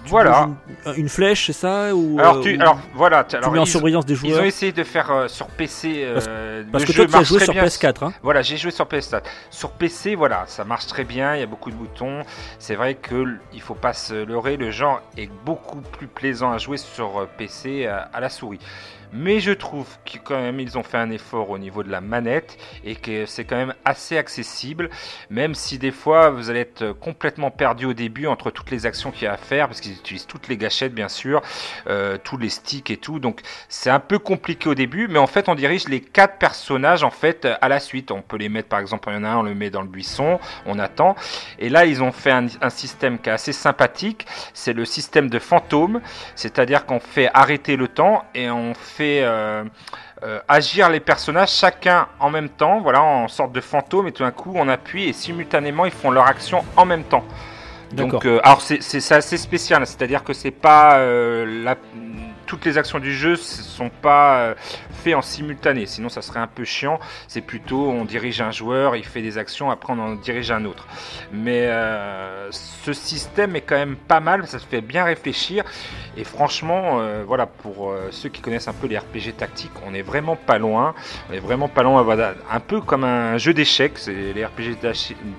tu 0.04 0.10
Voilà. 0.10 0.46
bouges 0.46 0.96
Une, 0.96 1.02
une 1.04 1.10
flèche, 1.10 1.46
c'est 1.48 1.54
ça 1.54 1.94
ou, 1.96 2.18
Alors, 2.20 2.38
euh, 2.38 2.42
tu, 2.42 2.58
ou 2.58 2.62
alors 2.62 2.80
voilà, 2.96 3.24
tu- 3.24 3.36
alors, 3.36 3.52
mets 3.52 3.60
en 3.60 3.64
ils- 3.64 3.68
surveillance 3.68 4.06
des 4.06 4.14
Ils 4.14 4.18
joueurs 4.32 4.42
ont 4.42 4.46
essayé 4.46 4.72
de 4.72 4.84
faire 4.84 5.12
euh, 5.12 5.28
sur 5.28 5.48
PC. 5.48 6.02
euh, 6.04 6.64
Parce 6.72 6.84
que 6.86 6.94
toi, 6.94 7.06
tu 7.06 7.16
as 7.16 7.24
joué 7.24 7.40
sur 7.42 7.54
bien. 7.54 7.64
PS4. 7.66 8.04
Hein 8.06 8.14
Voilà, 8.24 8.42
j'ai 8.42 8.58
joué 8.58 8.72
sur 8.72 8.86
PS4. 8.88 9.22
Sur 9.52 9.72
PC, 9.72 10.16
voilà, 10.16 10.46
ça 10.48 10.64
marche 10.64 10.88
très 10.88 11.04
bien. 11.04 11.36
Il 11.36 11.42
y 11.42 11.44
a 11.44 11.48
beaucoup 11.48 11.70
de 11.70 11.76
boutons. 11.76 12.22
C'est 12.58 12.76
vrai 12.76 12.96
que 12.96 13.24
il 13.54 13.62
faut 13.62 13.76
pas 13.76 13.94
se 13.94 14.14
leurrer. 14.16 14.58
Le 14.58 14.72
genre 14.72 15.02
est 15.18 15.30
beaucoup 15.46 15.82
plus 15.82 16.08
plaisant 16.08 16.52
à 16.52 16.58
jouer 16.58 16.78
sur 16.78 17.20
euh, 17.22 17.30
PC 17.38 17.86
à 17.86 18.20
la 18.20 18.30
souris. 18.30 18.60
Mais 19.14 19.40
je 19.40 19.52
trouve 19.52 19.88
que 20.06 20.18
quand 20.24 20.40
même 20.40 20.60
ils 20.60 20.78
ont 20.78 20.84
fait 20.84 20.98
un 20.98 21.10
effort 21.12 21.50
au 21.50 21.58
niveau 21.58 21.84
de 21.84 21.92
la 21.92 22.00
manette 22.00 22.58
et 22.86 22.96
que 22.96 23.26
c'est 23.26 23.44
quand 23.44 23.58
même 23.58 23.74
assez 23.84 24.18
accessible, 24.18 24.90
même 25.30 25.54
si 25.54 25.78
des 25.78 25.92
fois 25.92 26.30
vous 26.30 26.50
allez 26.50 26.62
être 26.62 26.94
complètement 26.94 27.52
perdu 27.52 27.86
au 27.86 27.94
début 27.94 28.28
entre 28.28 28.52
toutes 28.52 28.72
les 28.72 28.86
actions 28.86 29.12
qu'il 29.12 29.24
y 29.24 29.28
a 29.28 29.34
à 29.34 29.38
faire, 29.38 29.68
parce 29.68 29.82
qu'ils 29.82 29.94
utilisent 29.94 30.28
toutes 30.28 30.48
les 30.48 30.56
gâchettes 30.56 30.94
bien 30.94 31.10
sûr, 31.10 31.42
euh, 31.88 32.18
tous 32.24 32.38
les 32.38 32.50
sticks 32.50 32.90
et 32.90 32.98
tout, 32.98 33.20
donc 33.20 33.42
c'est 33.68 33.90
un 33.90 34.00
peu 34.00 34.18
compliqué 34.18 34.70
au 34.70 34.76
début, 34.76 35.08
mais 35.10 35.20
en 35.20 35.28
fait 35.28 35.50
on 35.50 35.56
dirige 35.56 35.90
les 35.90 36.00
quatre 36.00 36.38
personnages 36.38 37.04
en 37.04 37.12
fait 37.12 37.48
à 37.60 37.68
la 37.68 37.80
suite. 37.80 38.12
On 38.12 38.22
peut 38.22 38.38
les 38.38 38.50
mettre 38.50 38.70
par 38.70 38.80
exemple, 38.80 39.10
il 39.10 39.16
y 39.16 39.18
en 39.18 39.24
a 39.24 39.30
un, 39.30 39.38
on 39.40 39.44
le 39.44 39.56
met 39.56 39.70
dans 39.70 39.82
le 39.82 39.88
buisson, 39.88 40.40
on 40.66 40.80
attend, 40.80 41.16
et 41.60 41.68
là 41.68 41.86
ils 41.86 42.02
ont 42.02 42.14
fait 42.14 42.32
un, 42.32 42.48
un 42.62 42.70
système 42.70 43.20
qui 43.20 43.30
est 43.30 43.34
assez 43.34 43.54
sympathique, 43.54 44.26
c'est 44.54 44.74
le 44.74 44.86
système 44.86 45.30
de 45.30 45.40
fantôme, 45.40 46.02
c'est-à-dire 46.36 46.86
qu'on 46.86 47.02
fait 47.02 47.30
arrêter 47.34 47.76
le 47.76 47.88
temps 47.88 48.24
et 48.36 48.50
on 48.50 48.74
fait 48.74 49.01
euh, 49.24 49.64
euh, 50.24 50.40
agir 50.48 50.90
les 50.90 51.00
personnages 51.00 51.52
chacun 51.52 52.08
en 52.20 52.30
même 52.30 52.50
temps, 52.50 52.80
voilà, 52.82 53.02
en 53.02 53.28
sorte 53.28 53.52
de 53.52 53.62
fantôme, 53.62 54.08
et 54.08 54.12
tout 54.12 54.24
d'un 54.24 54.32
coup 54.32 54.52
on 54.56 54.68
appuie 54.68 55.06
et 55.10 55.14
simultanément 55.14 55.86
ils 55.86 55.92
font 55.92 56.12
leur 56.12 56.28
action 56.28 56.64
en 56.78 56.86
même 56.86 57.04
temps. 57.04 57.24
Donc, 57.92 58.26
euh, 58.26 58.40
alors 58.44 58.62
c'est 58.62 59.12
assez 59.12 59.38
spécial, 59.38 59.86
c'est-à-dire 59.86 60.24
que 60.24 60.34
c'est 60.34 60.52
pas 60.52 60.98
euh, 61.00 61.64
la- 61.66 61.76
toutes 62.52 62.66
les 62.66 62.78
actions 62.78 63.00
du 63.00 63.14
jeu 63.16 63.32
ne 63.32 63.36
sont 63.38 63.90
pas 63.90 64.40
euh, 64.40 64.56
faites 64.92 65.16
en 65.16 65.22
simultané, 65.22 65.86
sinon 65.86 66.10
ça 66.10 66.22
serait 66.22 66.42
un 66.42 66.48
peu 66.48 66.66
chiant. 66.66 67.00
C'est 67.30 67.40
plutôt 67.40 67.90
on 67.90 68.04
dirige 68.04 68.42
un 68.42 68.52
joueur, 68.52 68.98
il 68.98 69.06
fait 69.06 69.22
des 69.22 69.38
actions, 69.38 69.72
après 69.72 69.94
on 69.94 70.00
en 70.00 70.16
dirige 70.16 70.52
un 70.52 70.66
autre. 70.66 70.86
Mais 71.32 71.68
euh, 71.68 72.50
ce 72.52 72.92
système 72.92 73.56
est 73.56 73.62
quand 73.62 73.78
même 73.78 73.96
pas 73.96 74.20
mal, 74.20 74.46
ça 74.48 74.60
se 74.60 74.66
fait 74.66 74.82
bien 74.82 75.06
réfléchir. 75.06 75.64
Et 76.18 76.26
franchement, 76.26 77.00
euh, 77.00 77.24
voilà, 77.26 77.46
pour 77.46 77.96
ceux 78.10 78.28
qui 78.28 78.42
connaissent 78.42 78.68
un 78.68 78.74
peu 78.74 78.88
les 78.88 78.98
RPG 78.98 79.38
tactiques, 79.38 79.72
on 79.88 79.94
est 79.94 80.02
vraiment 80.02 80.36
pas 80.36 80.58
loin. 80.58 80.94
On 81.30 81.34
est 81.34 81.40
vraiment 81.40 81.70
pas 81.70 81.84
loin, 81.84 82.06
un 82.52 82.60
peu 82.60 82.82
comme 82.82 83.06
un 83.06 83.38
jeu 83.38 83.54
d'échecs. 83.54 83.98
Les 84.08 84.44
RPG 84.44 84.76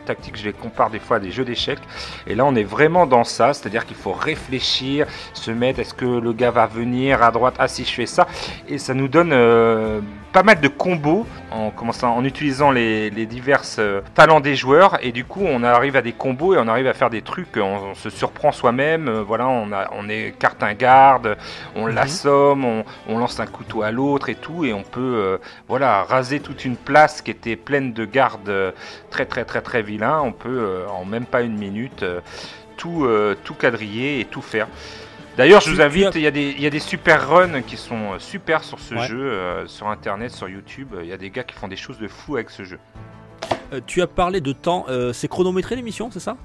tactiques, 0.06 0.38
je 0.38 0.44
les 0.44 0.54
compare 0.54 0.88
des 0.88 0.98
fois 0.98 1.18
à 1.18 1.20
des 1.20 1.30
jeux 1.30 1.44
d'échecs. 1.44 1.80
Et 2.26 2.34
là, 2.34 2.46
on 2.46 2.54
est 2.54 2.64
vraiment 2.64 3.06
dans 3.06 3.24
ça, 3.24 3.52
c'est-à-dire 3.52 3.84
qu'il 3.84 3.96
faut 3.96 4.12
réfléchir, 4.12 5.06
se 5.34 5.50
mettre, 5.50 5.78
est-ce 5.78 5.92
que 5.92 6.06
le 6.06 6.32
gars 6.32 6.50
va 6.50 6.66
venir 6.66 7.01
à 7.10 7.30
droite, 7.30 7.54
ah 7.58 7.68
si 7.68 7.84
je 7.84 7.92
fais 7.92 8.06
ça, 8.06 8.26
et 8.68 8.78
ça 8.78 8.94
nous 8.94 9.08
donne 9.08 9.32
euh, 9.32 10.00
pas 10.32 10.42
mal 10.42 10.60
de 10.60 10.68
combos 10.68 11.26
en 11.50 11.70
commençant, 11.70 12.14
en 12.14 12.24
utilisant 12.24 12.70
les, 12.70 13.10
les 13.10 13.26
divers 13.26 13.62
euh, 13.78 14.00
talents 14.14 14.40
des 14.40 14.54
joueurs, 14.54 14.98
et 15.02 15.10
du 15.10 15.24
coup, 15.24 15.42
on 15.44 15.62
arrive 15.64 15.96
à 15.96 16.02
des 16.02 16.12
combos 16.12 16.54
et 16.54 16.58
on 16.58 16.68
arrive 16.68 16.86
à 16.86 16.94
faire 16.94 17.10
des 17.10 17.22
trucs, 17.22 17.56
on, 17.56 17.90
on 17.90 17.94
se 17.94 18.10
surprend 18.10 18.52
soi-même, 18.52 19.08
euh, 19.08 19.22
voilà, 19.22 19.48
on, 19.48 19.72
a, 19.72 19.90
on 19.92 20.08
écarte 20.08 20.62
un 20.62 20.74
garde, 20.74 21.36
on 21.74 21.86
l'assomme, 21.86 22.64
on, 22.64 22.84
on 23.08 23.18
lance 23.18 23.40
un 23.40 23.46
couteau 23.46 23.82
à 23.82 23.90
l'autre 23.90 24.28
et 24.28 24.36
tout, 24.36 24.64
et 24.64 24.72
on 24.72 24.82
peut, 24.82 25.38
voilà, 25.68 26.04
raser 26.04 26.40
toute 26.40 26.64
une 26.64 26.76
place 26.76 27.22
qui 27.22 27.30
était 27.30 27.56
pleine 27.56 27.92
de 27.92 28.04
gardes 28.04 28.74
très 29.10 29.26
très 29.26 29.44
très 29.44 29.60
très 29.60 29.82
vilains, 29.82 30.20
on 30.20 30.32
peut 30.32 30.84
en 30.90 31.04
même 31.04 31.26
pas 31.26 31.42
une 31.42 31.56
minute 31.56 32.04
tout, 32.76 33.06
tout 33.44 33.54
quadriller 33.54 34.20
et 34.20 34.24
tout 34.24 34.42
faire. 34.42 34.68
D'ailleurs, 35.36 35.62
je 35.62 35.70
vous 35.70 35.80
invite, 35.80 36.10
il 36.14 36.20
y, 36.20 36.26
a 36.26 36.30
des, 36.30 36.50
il 36.50 36.60
y 36.60 36.66
a 36.66 36.70
des 36.70 36.78
super 36.78 37.26
runs 37.28 37.62
qui 37.62 37.76
sont 37.78 38.12
euh, 38.12 38.18
super 38.18 38.62
sur 38.62 38.78
ce 38.78 38.94
Ouais. 38.94 39.06
jeu, 39.06 39.18
euh, 39.32 39.66
sur 39.66 39.88
internet, 39.88 40.30
sur 40.30 40.48
YouTube. 40.48 40.88
Il 41.00 41.08
y 41.08 41.12
a 41.12 41.16
des 41.16 41.30
gars 41.30 41.42
qui 41.42 41.54
font 41.54 41.68
des 41.68 41.76
choses 41.76 41.98
de 41.98 42.06
fou 42.06 42.34
avec 42.36 42.50
ce 42.50 42.64
jeu. 42.64 42.78
Euh, 43.72 43.80
tu 43.86 44.02
as 44.02 44.06
parlé 44.06 44.42
de 44.42 44.52
temps, 44.52 44.84
euh, 44.88 45.14
c'est 45.14 45.28
chronométré 45.28 45.74
l'émission, 45.74 46.10
c'est 46.10 46.20
ça? 46.20 46.36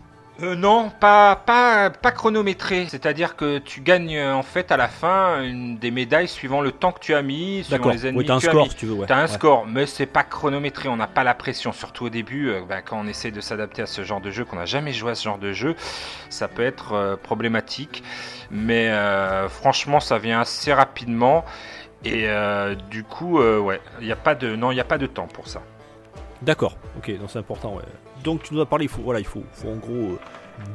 Euh, 0.43 0.55
non, 0.55 0.91
pas, 0.99 1.35
pas, 1.35 1.89
pas 1.89 2.11
chronométré. 2.11 2.85
C'est-à-dire 2.89 3.35
que 3.35 3.57
tu 3.57 3.81
gagnes 3.81 4.21
en 4.21 4.43
fait 4.43 4.71
à 4.71 4.77
la 4.77 4.87
fin 4.87 5.41
une 5.41 5.77
des 5.79 5.89
médailles 5.89 6.27
suivant 6.27 6.61
le 6.61 6.71
temps 6.71 6.91
que 6.91 6.99
tu 6.99 7.15
as 7.15 7.23
mis, 7.23 7.63
suivant 7.63 7.89
les 7.89 8.05
ennemis 8.05 8.19
Oui, 8.19 8.25
t'as 8.25 8.35
un 8.35 8.37
que 8.37 8.41
tu 8.43 8.47
as 8.47 8.51
score 8.51 8.63
mis. 8.65 8.69
si 8.69 8.75
tu 8.75 8.85
veux. 8.85 8.93
Ouais. 8.93 9.07
T'as 9.07 9.17
un 9.17 9.21
Ouais. 9.21 9.27
score, 9.27 9.65
mais 9.65 9.87
c'est 9.87 10.05
pas 10.05 10.23
chronométré, 10.23 10.89
on 10.89 10.95
n'a 10.97 11.07
pas 11.07 11.23
la 11.23 11.33
pression, 11.33 11.71
surtout 11.71 12.05
au 12.05 12.09
début, 12.09 12.49
euh, 12.49 12.61
bah, 12.69 12.83
quand 12.83 12.99
on 12.99 13.07
essaie 13.07 13.31
de 13.31 13.41
s'adapter 13.41 13.81
à 13.81 13.87
ce 13.87 14.03
genre 14.03 14.21
de 14.21 14.29
jeu, 14.29 14.45
qu'on 14.45 14.57
n'a 14.57 14.65
jamais 14.67 14.93
joué 14.93 15.11
à 15.11 15.15
ce 15.15 15.23
genre 15.23 15.39
de 15.39 15.53
jeu, 15.53 15.75
ça 16.29 16.47
peut 16.47 16.63
être 16.63 16.93
euh, 16.93 17.15
problématique. 17.15 18.03
Mais 18.51 18.89
franchement, 19.49 19.99
ça 19.99 20.17
vient 20.19 20.39
assez 20.41 20.71
rapidement. 20.73 21.43
Et 22.05 22.27
du 22.89 23.03
coup, 23.03 23.39
ouais, 23.41 23.81
il 23.99 24.05
n'y 24.05 24.11
a 24.13 24.15
pas 24.15 24.35
de, 24.35 24.55
non, 24.55 24.71
il 24.71 24.75
n'y 24.75 24.79
a 24.81 24.85
pas 24.85 24.97
de 24.97 25.05
temps 25.07 25.27
pour 25.27 25.47
ça. 25.49 25.61
D'accord, 26.41 26.77
ok, 26.97 27.19
donc 27.19 27.29
c'est 27.29 27.39
important. 27.39 27.73
Ouais. 27.75 27.83
Donc 28.23 28.43
tu 28.43 28.53
nous 28.53 28.61
as 28.61 28.65
parlé, 28.65 28.85
il 28.85 28.89
faut, 28.89 29.01
voilà, 29.01 29.19
il 29.19 29.25
faut, 29.25 29.43
faut 29.51 29.67
en 29.69 29.75
gros 29.75 30.16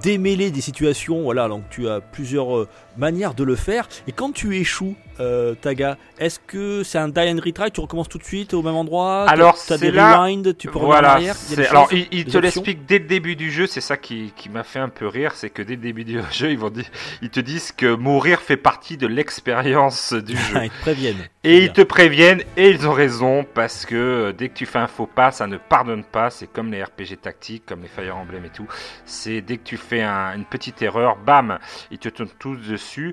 démêler 0.02 0.50
des 0.50 0.60
situations. 0.60 1.22
Voilà, 1.22 1.48
donc 1.48 1.64
tu 1.70 1.88
as 1.88 2.00
plusieurs 2.00 2.56
euh, 2.56 2.68
manières 2.96 3.34
de 3.34 3.44
le 3.44 3.56
faire. 3.56 3.88
Et 4.06 4.12
quand 4.12 4.32
tu 4.32 4.56
échoues, 4.56 4.94
euh, 5.20 5.54
Taga, 5.54 5.96
est-ce 6.18 6.38
que 6.40 6.82
c'est 6.82 6.98
un 6.98 7.08
die 7.08 7.20
and 7.20 7.40
retry 7.44 7.70
Tu 7.70 7.80
recommences 7.80 8.08
tout 8.08 8.18
de 8.18 8.24
suite 8.24 8.54
au 8.54 8.62
même 8.62 8.74
endroit 8.74 9.28
Alors, 9.28 9.56
tu 9.62 9.72
as 9.72 9.78
des 9.78 9.90
là- 9.90 10.18
rewind, 10.22 10.56
tu 10.56 10.68
peux 10.68 10.78
revenir 10.78 10.92
Voilà, 10.94 11.12
arrière 11.12 11.34
c'est- 11.36 11.66
alors 11.68 11.88
choses 11.90 11.98
il, 11.98 12.18
il 12.18 12.24
des 12.24 12.30
te 12.32 12.38
l'explique 12.38 12.86
dès 12.86 12.98
le 12.98 13.06
début 13.06 13.36
du 13.36 13.50
jeu, 13.50 13.66
c'est 13.66 13.80
ça 13.80 13.96
qui, 13.96 14.32
qui 14.36 14.48
m'a 14.48 14.62
fait 14.64 14.78
un 14.78 14.88
peu 14.88 15.06
rire, 15.06 15.32
c'est 15.34 15.50
que 15.50 15.62
dès 15.62 15.74
le 15.76 15.82
début 15.82 16.04
du 16.04 16.18
jeu, 16.32 16.50
ils, 16.50 16.58
vont 16.58 16.70
dire, 16.70 16.86
ils 17.22 17.30
te 17.30 17.40
disent 17.40 17.72
que 17.72 17.94
mourir 17.94 18.40
fait 18.40 18.56
partie 18.56 18.96
de 18.96 19.06
l'expérience 19.06 20.12
du 20.12 20.36
jeu. 20.36 20.58
Ils 20.64 20.70
te 20.70 20.80
préviennent. 20.80 21.28
Et 21.44 21.58
ils 21.64 21.72
te 21.72 21.82
préviennent, 21.82 22.42
et 22.56 22.70
ils 22.70 22.86
ont 22.86 22.92
raison, 22.92 23.44
parce 23.54 23.84
que 23.84 23.96
euh, 23.96 24.32
dès 24.32 24.48
que 24.48 24.54
tu 24.54 24.64
fais 24.66 24.78
un 24.78 24.86
faux 24.86 25.06
pas, 25.06 25.32
ça 25.32 25.46
ne 25.48 25.56
pardonne 25.56 26.04
pas. 26.04 26.30
C'est 26.30 26.46
comme 26.46 26.70
les 26.70 26.82
RPG 26.84 27.16
tactiques, 27.20 27.64
comme 27.66 27.82
les 27.82 27.88
Fire 27.88 28.16
Emblem 28.16 28.44
et 28.44 28.48
tout. 28.50 28.66
C'est 29.04 29.40
dès 29.40 29.56
que 29.56 29.64
tu 29.64 29.76
fais 29.76 30.02
un- 30.02 30.36
une 30.36 30.44
petite 30.44 30.80
erreur, 30.82 31.16
bam, 31.16 31.58
ils 31.90 31.98
te 31.98 32.08
tournent 32.08 32.28
tous 32.38 32.54
dessus. 32.56 33.12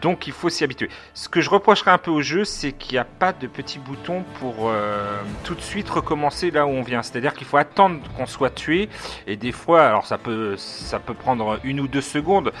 Donc 0.00 0.26
il 0.26 0.32
faut 0.32 0.48
s'y 0.48 0.64
habituer. 0.64 0.88
Ce 1.12 1.28
que 1.28 1.35
je 1.40 1.50
reprocherais 1.50 1.90
un 1.90 1.98
peu 1.98 2.10
au 2.10 2.22
jeu, 2.22 2.44
c'est 2.44 2.72
qu'il 2.72 2.92
n'y 2.92 2.98
a 2.98 3.04
pas 3.04 3.32
de 3.32 3.46
petit 3.46 3.78
bouton 3.78 4.24
pour 4.40 4.68
euh, 4.68 5.20
tout 5.44 5.54
de 5.54 5.60
suite 5.60 5.88
recommencer 5.88 6.50
là 6.50 6.66
où 6.66 6.70
on 6.70 6.82
vient. 6.82 7.02
C'est-à-dire 7.02 7.34
qu'il 7.34 7.46
faut 7.46 7.56
attendre 7.56 8.00
qu'on 8.16 8.26
soit 8.26 8.50
tué. 8.50 8.88
Et 9.26 9.36
des 9.36 9.52
fois, 9.52 9.86
alors 9.86 10.06
ça 10.06 10.18
peut, 10.18 10.56
ça 10.56 10.98
peut 10.98 11.14
prendre 11.14 11.58
une 11.64 11.80
ou 11.80 11.88
deux 11.88 12.00
secondes. 12.00 12.52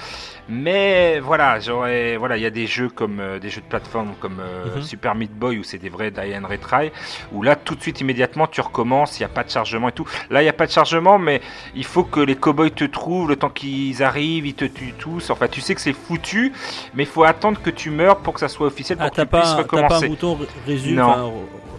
Mais 0.48 1.18
voilà, 1.18 1.58
j'aurais, 1.58 2.16
voilà, 2.16 2.36
il 2.36 2.42
y 2.42 2.46
a 2.46 2.50
des 2.50 2.66
jeux 2.68 2.88
comme 2.88 3.18
euh, 3.18 3.38
des 3.40 3.50
jeux 3.50 3.60
de 3.62 3.66
plateforme 3.66 4.14
comme 4.20 4.38
euh, 4.40 4.76
Mhm. 4.76 4.82
Super 4.82 5.14
Meat 5.16 5.32
Boy 5.32 5.58
où 5.58 5.64
c'est 5.64 5.78
des 5.78 5.88
vrais 5.88 6.10
die 6.12 6.36
and 6.36 6.46
retry, 6.48 6.92
où 7.32 7.42
là 7.42 7.56
tout 7.56 7.74
de 7.74 7.82
suite 7.82 8.00
immédiatement 8.00 8.46
tu 8.46 8.60
recommences, 8.60 9.18
il 9.18 9.22
n'y 9.22 9.26
a 9.26 9.28
pas 9.28 9.42
de 9.42 9.50
chargement 9.50 9.88
et 9.88 9.92
tout. 9.92 10.06
Là 10.30 10.42
il 10.42 10.44
n'y 10.44 10.48
a 10.48 10.52
pas 10.52 10.66
de 10.66 10.70
chargement, 10.72 11.18
mais 11.18 11.40
il 11.74 11.84
faut 11.84 12.04
que 12.04 12.20
les 12.20 12.36
cowboys 12.36 12.70
te 12.70 12.84
trouvent 12.84 13.28
le 13.28 13.34
temps 13.36 13.50
qu'ils 13.50 14.02
arrivent, 14.04 14.46
ils 14.46 14.54
te 14.54 14.64
tuent 14.66 14.94
tous. 14.96 15.30
Enfin, 15.30 15.48
tu 15.48 15.60
sais 15.60 15.74
que 15.74 15.80
c'est 15.80 15.92
foutu, 15.92 16.52
mais 16.94 17.02
il 17.02 17.08
faut 17.08 17.24
attendre 17.24 17.60
que 17.60 17.70
tu 17.70 17.90
meurs 17.90 18.18
pour 18.18 18.34
que 18.34 18.40
ça 18.40 18.48
soit 18.48 18.68
officiel 18.68 18.98
pour 18.98 19.06
Ah, 19.06 19.10
que 19.10 19.20
tu 19.22 19.26
puisses 19.26 19.30
pas, 19.30 19.40
t'as 19.40 19.54
pas 19.54 19.58
un 19.58 19.62
recommencer. 19.62 20.08
bouton 20.08 20.34
ré- 20.36 20.46
résume 20.66 20.94
Non. 20.96 21.04
enfin, 21.10 21.22
re- 21.22 21.32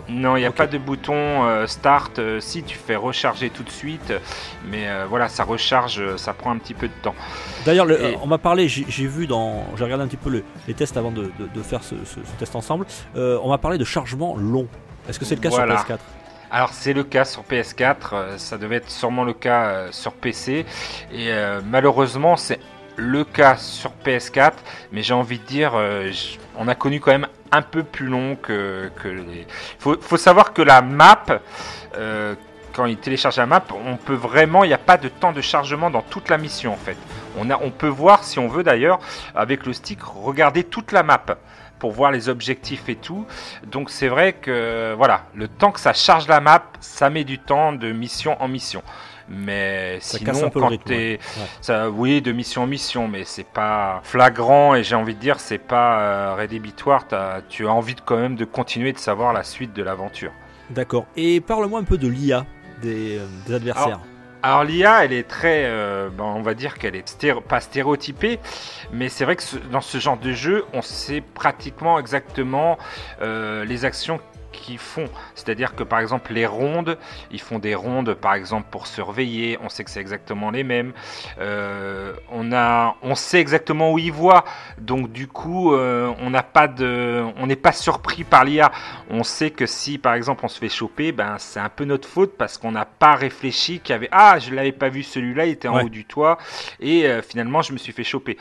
Non, 0.10 0.38
il 0.38 0.40
n'y 0.40 0.46
a 0.46 0.52
pas 0.52 0.68
de 0.68 0.78
bouton 0.78 1.14
euh, 1.46 1.68
start. 1.68 2.20
euh, 2.20 2.40
si 2.40 2.64
tu 2.64 2.78
fais 2.78 2.96
recharger 2.96 3.50
tout 3.50 3.64
de 3.64 3.70
suite, 3.70 4.14
mais 4.70 4.88
euh, 4.88 5.06
voilà, 5.10 5.28
ça 5.28 5.44
recharge, 5.44 6.16
ça 6.16 6.34
prend 6.34 6.52
un 6.52 6.58
petit 6.58 6.74
peu 6.74 6.88
de 6.88 6.94
temps. 7.04 7.16
D'ailleurs, 7.66 7.90
Et- 7.92 8.18
on 8.22 8.28
m'a 8.28 8.38
parlé, 8.38 8.70
j'ai 8.70 9.08
vu 9.08 9.28
dans. 9.28 9.66
J'ai 9.78 9.84
regardé 9.84 10.04
un 10.06 10.08
petit 10.08 10.16
peu 10.18 10.30
le- 10.30 10.44
les 10.68 10.74
tests 10.74 10.96
avant 10.96 11.12
de, 11.12 11.24
de- 11.40 11.48
de 11.54 11.62
faire 11.62 11.84
ce, 11.84 11.96
ce- 12.06 12.22
ce 12.24 12.40
test 12.40 12.56
ensemble. 12.56 12.86
On 13.16 13.50
m'a 13.50 13.58
parlé 13.58 13.78
de 13.78 13.84
chargement 13.84 14.36
long. 14.38 14.68
Est-ce 15.10 15.20
que 15.20 15.26
c'est 15.26 15.36
le 15.36 15.42
cas 15.42 15.50
Voilà. 15.50 15.78
sur 15.78 15.86
PS4 15.86 16.00
Alors 16.52 16.70
c'est 16.72 16.94
le 16.94 17.04
cas 17.04 17.26
sur 17.26 17.44
PS4, 17.44 17.96
euh, 18.14 18.38
ça 18.38 18.58
devait 18.58 18.78
être 18.78 18.90
sûrement 18.90 19.26
le 19.26 19.34
cas 19.34 19.92
sur 19.92 20.14
PC, 20.14 20.66
et 21.14 21.30
malheureusement 21.66 22.38
c'est 22.38 22.60
le 22.98 23.24
cas 23.24 23.56
sur 23.56 23.92
PS4, 24.04 24.54
mais 24.92 25.04
j'ai 25.04 25.14
envie 25.14 25.40
de 25.40 25.46
dire, 25.46 25.74
euh, 25.76 26.12
on 26.58 26.68
a 26.68 26.76
connu 26.76 27.00
quand 27.00 27.12
même 27.12 27.28
un 27.52 27.62
peu 27.62 27.84
plus 27.84 28.08
long 28.08 28.36
que, 28.36 28.92
que 29.02 29.08
les... 29.08 29.48
Faut, 29.80 29.96
faut 30.02 30.18
savoir 30.18 30.52
que 30.52 30.62
la 30.62 30.82
map, 30.82 31.24
euh, 31.96 32.36
quand 32.74 32.86
il 32.86 32.98
télécharge 32.98 33.38
la 33.38 33.46
map, 33.46 33.64
on 33.86 33.96
peut 33.98 34.16
vraiment, 34.16 34.64
il 34.64 34.68
n'y 34.68 34.74
a 34.74 34.80
pas 34.80 34.98
de 34.98 35.08
temps 35.08 35.32
de 35.32 35.42
chargement 35.42 35.90
dans 35.90 36.02
toute 36.02 36.30
la 36.30 36.38
mission 36.38 36.74
en 36.74 36.78
fait. 36.78 36.98
On, 37.38 37.50
a, 37.50 37.60
on 37.62 37.72
peut 37.72 37.88
voir, 37.88 38.24
si 38.24 38.40
on 38.40 38.48
veut 38.48 38.64
d'ailleurs, 38.64 39.00
avec 39.36 39.66
le 39.66 39.74
stick, 39.74 40.02
regarder 40.02 40.64
toute 40.64 40.92
la 40.92 41.04
map 41.04 41.24
pour 41.80 41.92
voir 41.92 42.12
les 42.12 42.28
objectifs 42.30 42.90
et 42.90 42.96
tout. 42.96 43.26
Donc 43.68 43.92
c'est 43.92 44.08
vrai 44.08 44.34
que 44.34 44.96
voilà, 44.98 45.26
le 45.36 45.48
temps 45.48 45.72
que 45.72 45.80
ça 45.80 45.94
charge 45.94 46.28
la 46.28 46.42
map, 46.42 46.64
ça 46.80 47.12
met 47.12 47.24
du 47.24 47.38
temps 47.38 47.74
de 47.74 47.92
mission 47.92 48.42
en 48.42 48.48
mission. 48.48 48.82
Mais 49.30 49.98
Ça 50.00 50.18
sinon, 50.20 50.46
un 50.46 50.50
peu 50.50 50.60
quand 50.62 50.68
rythme, 50.68 50.90
ouais. 50.90 51.20
Ça, 51.62 51.90
oui, 51.90 52.22
de 52.22 52.32
mission 52.32 52.64
en 52.64 52.68
mission, 52.68 53.08
mais 53.08 53.24
c'est 53.26 53.44
pas 53.48 54.00
flagrant 54.04 54.74
et 54.76 54.84
j'ai 54.84 54.96
envie 54.96 55.16
de 55.16 55.20
dire, 55.20 55.40
c'est 55.40 55.58
pas 55.58 56.00
euh, 56.00 56.36
rédhibitoire. 56.36 57.08
T'as- 57.08 57.42
tu 57.50 57.68
as 57.68 57.72
envie 57.72 57.96
de, 57.96 58.02
quand 58.02 58.18
même 58.18 58.36
de 58.36 58.46
continuer 58.46 58.94
de 58.94 58.98
savoir 59.00 59.34
la 59.34 59.44
suite 59.44 59.74
de 59.74 59.84
l'aventure. 59.84 60.32
D'accord. 60.70 61.06
Et 61.16 61.42
parle-moi 61.42 61.80
un 61.80 61.84
peu 61.84 61.98
de 61.98 62.08
l'IA 62.08 62.46
des, 62.82 63.18
euh, 63.18 63.26
des 63.46 63.54
adversaires. 63.56 64.00
Alors 64.44 64.64
l'IA, 64.64 65.04
elle 65.04 65.14
est 65.14 65.28
très, 65.28 65.64
euh, 65.66 66.10
ben, 66.16 66.24
on 66.24 66.42
va 66.42 66.54
dire 66.54 66.78
qu'elle 66.78 66.96
est 66.96 67.08
stéro- 67.10 67.42
pas 67.42 67.60
stéréotypée, 67.60 68.40
mais 68.94 69.10
c'est 69.10 69.26
vrai 69.26 69.36
que 69.36 69.44
ce- 69.44 69.58
dans 69.58 69.82
ce 69.82 69.98
genre 69.98 70.18
de 70.18 70.32
jeu, 70.32 70.64
on 70.74 70.82
sait 70.84 71.22
pratiquement 71.34 71.98
exactement 72.00 72.78
euh, 73.22 73.66
les 73.66 73.84
actions 73.84 74.20
qu'ils 74.68 74.78
font. 74.78 75.06
C'est-à-dire 75.34 75.76
que 75.76 75.84
par 75.84 76.00
exemple 76.00 76.34
les 76.34 76.46
rondes, 76.46 76.98
ils 77.32 77.40
font 77.42 77.58
des 77.60 77.74
rondes 77.76 78.14
par 78.14 78.34
exemple 78.34 78.68
pour 78.70 78.86
surveiller, 78.86 79.58
on 79.64 79.70
sait 79.70 79.84
que 79.86 79.90
c'est 79.90 80.02
exactement 80.02 80.52
les 80.52 80.64
mêmes. 80.64 80.92
Euh, 81.40 82.14
on, 82.32 82.52
a, 82.52 82.96
on 83.02 83.16
sait 83.16 83.40
exactement 83.40 83.94
où 83.94 84.00
ils 84.00 84.12
voient, 84.12 84.44
donc 84.78 85.12
du 85.12 85.28
coup 85.28 85.74
euh, 85.74 86.14
on 86.20 86.30
n'a 86.30 86.44
pas 86.44 86.68
de, 86.68 87.24
on 87.38 87.48
n'est 87.48 87.56
pas 87.56 87.72
surpris 87.72 88.24
par 88.26 88.44
l'IA. 88.44 88.72
On 89.10 89.24
sait 89.24 89.52
que 89.52 89.66
si 89.66 89.98
par 89.98 90.14
exemple 90.16 90.44
on 90.44 90.50
se 90.50 90.60
fait 90.60 90.70
choper, 90.70 91.12
ben 91.14 91.36
c'est 91.38 91.60
un 91.62 91.70
peu 91.70 91.86
notre 91.86 92.08
faute 92.08 92.34
parce 92.38 92.58
qu'on 92.58 92.72
n'a 92.72 92.86
pas 92.86 93.16
réfléchi 93.16 93.80
qu'il 93.80 93.94
y 93.94 93.96
avait 93.96 94.10
ah 94.12 94.38
je 94.40 94.54
l'avais 94.54 94.72
pas 94.74 94.90
vu 94.90 95.04
celui-là, 95.04 95.46
il 95.46 95.52
était 95.52 95.68
en 95.70 95.78
Ouais. 95.78 95.84
haut 95.84 95.90
du 95.90 96.06
toit 96.06 96.38
et 96.80 97.06
euh, 97.08 97.22
finalement 97.22 97.62
je 97.62 97.72
me 97.72 97.78
suis 97.78 97.94
fait 97.94 98.04
choper. 98.04 98.38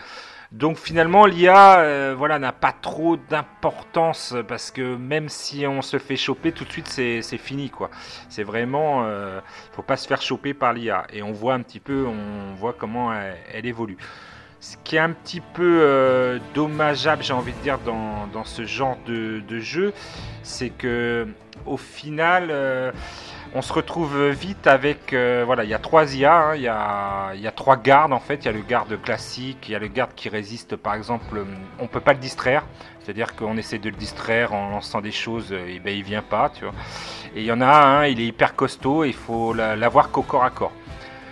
Donc 0.53 0.79
finalement 0.79 1.27
l'IA 1.27 1.81
euh, 1.81 2.15
voilà 2.17 2.39
n'a 2.39 2.53
pas 2.53 2.73
trop 2.73 3.17
d'importance 3.17 4.35
parce 4.47 4.71
que 4.71 4.97
même 4.97 5.29
si 5.29 5.67
on 5.67 5.83
se 5.83 5.99
fait 5.99 6.17
choper 6.17 6.53
tout 6.53 6.65
de 6.65 6.71
suite 6.71 6.89
c'est 6.89 7.39
fini 7.39 7.71
quoi. 7.71 7.91
C'est 8.29 8.45
vraiment 8.45 9.05
euh, 9.05 9.41
faut 9.73 9.83
pas 9.83 9.97
se 9.97 10.07
faire 10.07 10.23
choper 10.23 10.55
par 10.55 10.73
l'IA 10.73 11.07
et 11.13 11.23
on 11.23 11.33
voit 11.33 11.55
un 11.55 11.63
petit 11.63 11.81
peu 11.81 12.07
on 12.07 12.55
voit 12.55 12.73
comment 12.73 13.13
elle, 13.13 13.37
elle 13.53 13.67
évolue. 13.67 13.97
Ce 14.61 14.77
qui 14.83 14.97
est 14.97 15.01
un 15.01 15.13
petit 15.13 15.41
peu 15.41 15.81
euh, 15.83 16.39
dommageable, 16.55 17.23
j'ai 17.23 17.35
envie 17.35 17.53
de 17.53 17.59
dire, 17.59 17.79
dans, 17.79 18.45
ce 18.45 18.65
genre 18.65 18.97
de, 19.07 19.41
de 19.47 19.59
jeu, 19.61 19.93
c'est 20.43 20.71
que 20.71 21.29
au 21.67 21.77
final, 21.77 22.49
euh, 22.51 22.91
on 23.55 23.63
se 23.63 23.73
retrouve 23.73 24.29
vite 24.31 24.67
avec, 24.67 25.13
euh, 25.13 25.43
voilà, 25.47 25.65
il 25.65 25.71
y 25.71 25.75
a 25.75 25.79
trois 25.79 26.15
IA, 26.15 26.37
hein, 26.51 26.55
il 26.57 26.63
y, 26.63 26.69
a, 26.69 27.33
il 27.35 27.41
y 27.41 27.47
a 27.47 27.51
trois 27.53 27.77
gardes 27.77 28.13
en 28.13 28.21
fait, 28.21 28.37
il 28.37 28.45
y 28.47 28.49
a 28.49 28.53
le 28.53 28.61
garde 28.61 29.01
classique, 29.01 29.69
il 29.69 29.73
y 29.73 29.75
a 29.75 29.79
le 29.79 29.89
garde 29.89 30.11
qui 30.15 30.29
résiste 30.29 30.77
par 30.77 30.95
exemple, 30.95 31.39
euh, 31.39 31.45
on 31.79 31.87
peut 31.87 32.01
pas 32.01 32.13
le 32.13 32.19
distraire, 32.19 32.65
c'est-à-dire 33.01 33.35
qu'on 33.35 33.57
essaie 33.57 33.79
de 33.79 33.89
le 33.89 33.97
distraire 33.97 34.53
en 34.53 34.71
lançant 34.71 35.01
des 35.01 35.13
choses, 35.13 35.53
euh, 35.53 35.67
et 35.69 35.79
ben 35.79 35.97
il 35.97 36.03
vient 36.03 36.23
pas, 36.23 36.51
tu 36.55 36.65
vois. 36.65 36.75
Et 37.35 37.41
il 37.41 37.47
y 37.47 37.53
en 37.53 37.61
a 37.61 37.67
un, 37.67 38.07
il 38.07 38.21
est 38.21 38.27
hyper 38.27 38.55
costaud, 38.55 39.05
il 39.05 39.15
faut 39.15 39.55
la- 39.55 39.77
l'avoir 39.77 40.11
qu'au 40.11 40.23
corps 40.23 40.45
à 40.45 40.51
corps. 40.51 40.73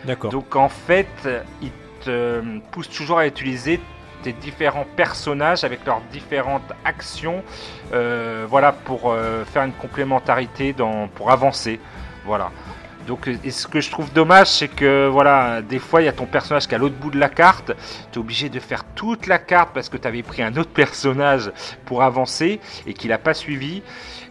D'accord. 0.05 0.31
Donc 0.31 0.55
en 0.57 0.69
fait, 0.69 1.29
il 1.63 1.71
te 2.05 2.41
pousse 2.71 2.89
toujours 2.91 3.19
à 3.19 3.27
utiliser 3.27 3.81
tes 4.23 4.33
différents 4.33 4.87
personnages 4.97 5.65
avec 5.65 5.85
leurs 5.85 6.01
différentes 6.11 6.73
actions, 6.85 7.43
euh, 7.93 8.47
voilà, 8.49 8.73
pour 8.73 9.11
euh, 9.13 9.45
faire 9.45 9.65
une 9.65 9.73
complémentarité 9.73 10.73
dans, 10.73 11.09
pour 11.09 11.31
avancer, 11.31 11.79
voilà. 12.25 12.51
Donc, 13.07 13.29
ce 13.51 13.67
que 13.67 13.81
je 13.81 13.91
trouve 13.91 14.13
dommage, 14.13 14.47
c'est 14.47 14.69
que 14.69 15.09
voilà, 15.09 15.61
des 15.61 15.79
fois 15.79 16.01
il 16.01 16.07
y 16.07 16.09
a 16.09 16.13
ton 16.13 16.25
personnage 16.25 16.67
qui 16.67 16.73
est 16.73 16.77
à 16.77 16.79
l'autre 16.79 16.95
bout 16.95 17.11
de 17.11 17.19
la 17.19 17.29
carte, 17.29 17.73
tu 18.11 18.19
es 18.19 18.19
obligé 18.19 18.49
de 18.49 18.59
faire 18.59 18.85
toute 18.95 19.27
la 19.27 19.39
carte 19.39 19.71
parce 19.75 19.91
que 19.91 19.99
tu 19.99 20.09
avais 20.09 20.23
pris 20.23 20.43
un 20.43 20.57
autre 20.57 20.71
personnage 20.75 21.53
pour 21.85 22.03
avancer 22.03 22.61
et 22.87 22.95
qu'il 22.95 23.11
n'a 23.11 23.19
pas 23.19 23.35
suivi 23.35 23.83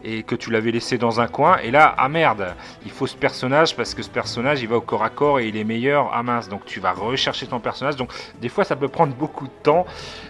et 0.04 0.24
que 0.24 0.36
tu 0.36 0.50
l'avais 0.50 0.72
laissé 0.72 0.98
dans 0.98 1.22
un 1.22 1.28
coin. 1.28 1.58
Et 1.60 1.70
là, 1.70 1.94
ah 1.98 2.10
merde, 2.10 2.56
il 2.84 2.92
faut 2.92 3.06
ce 3.06 3.16
personnage 3.16 3.76
parce 3.76 3.94
que 3.94 4.02
ce 4.02 4.10
personnage 4.10 4.62
il 4.64 4.68
va 4.68 4.78
au 4.78 4.82
corps 4.82 5.04
à 5.04 5.10
corps 5.10 5.40
et 5.40 5.48
il 5.48 5.56
est 5.56 5.64
meilleur. 5.64 6.10
Ah 6.12 6.24
mince, 6.24 6.50
donc 6.50 6.66
tu 6.66 6.80
vas 6.80 6.94
rechercher 6.94 7.46
ton 7.46 7.60
personnage. 7.60 7.96
Donc 7.96 8.12
des 8.42 8.50
fois 8.50 8.64
ça 8.64 8.76
peut 8.76 8.90
prendre 8.90 9.14
beaucoup 9.14 9.46
de 9.46 9.54
temps, 9.62 9.86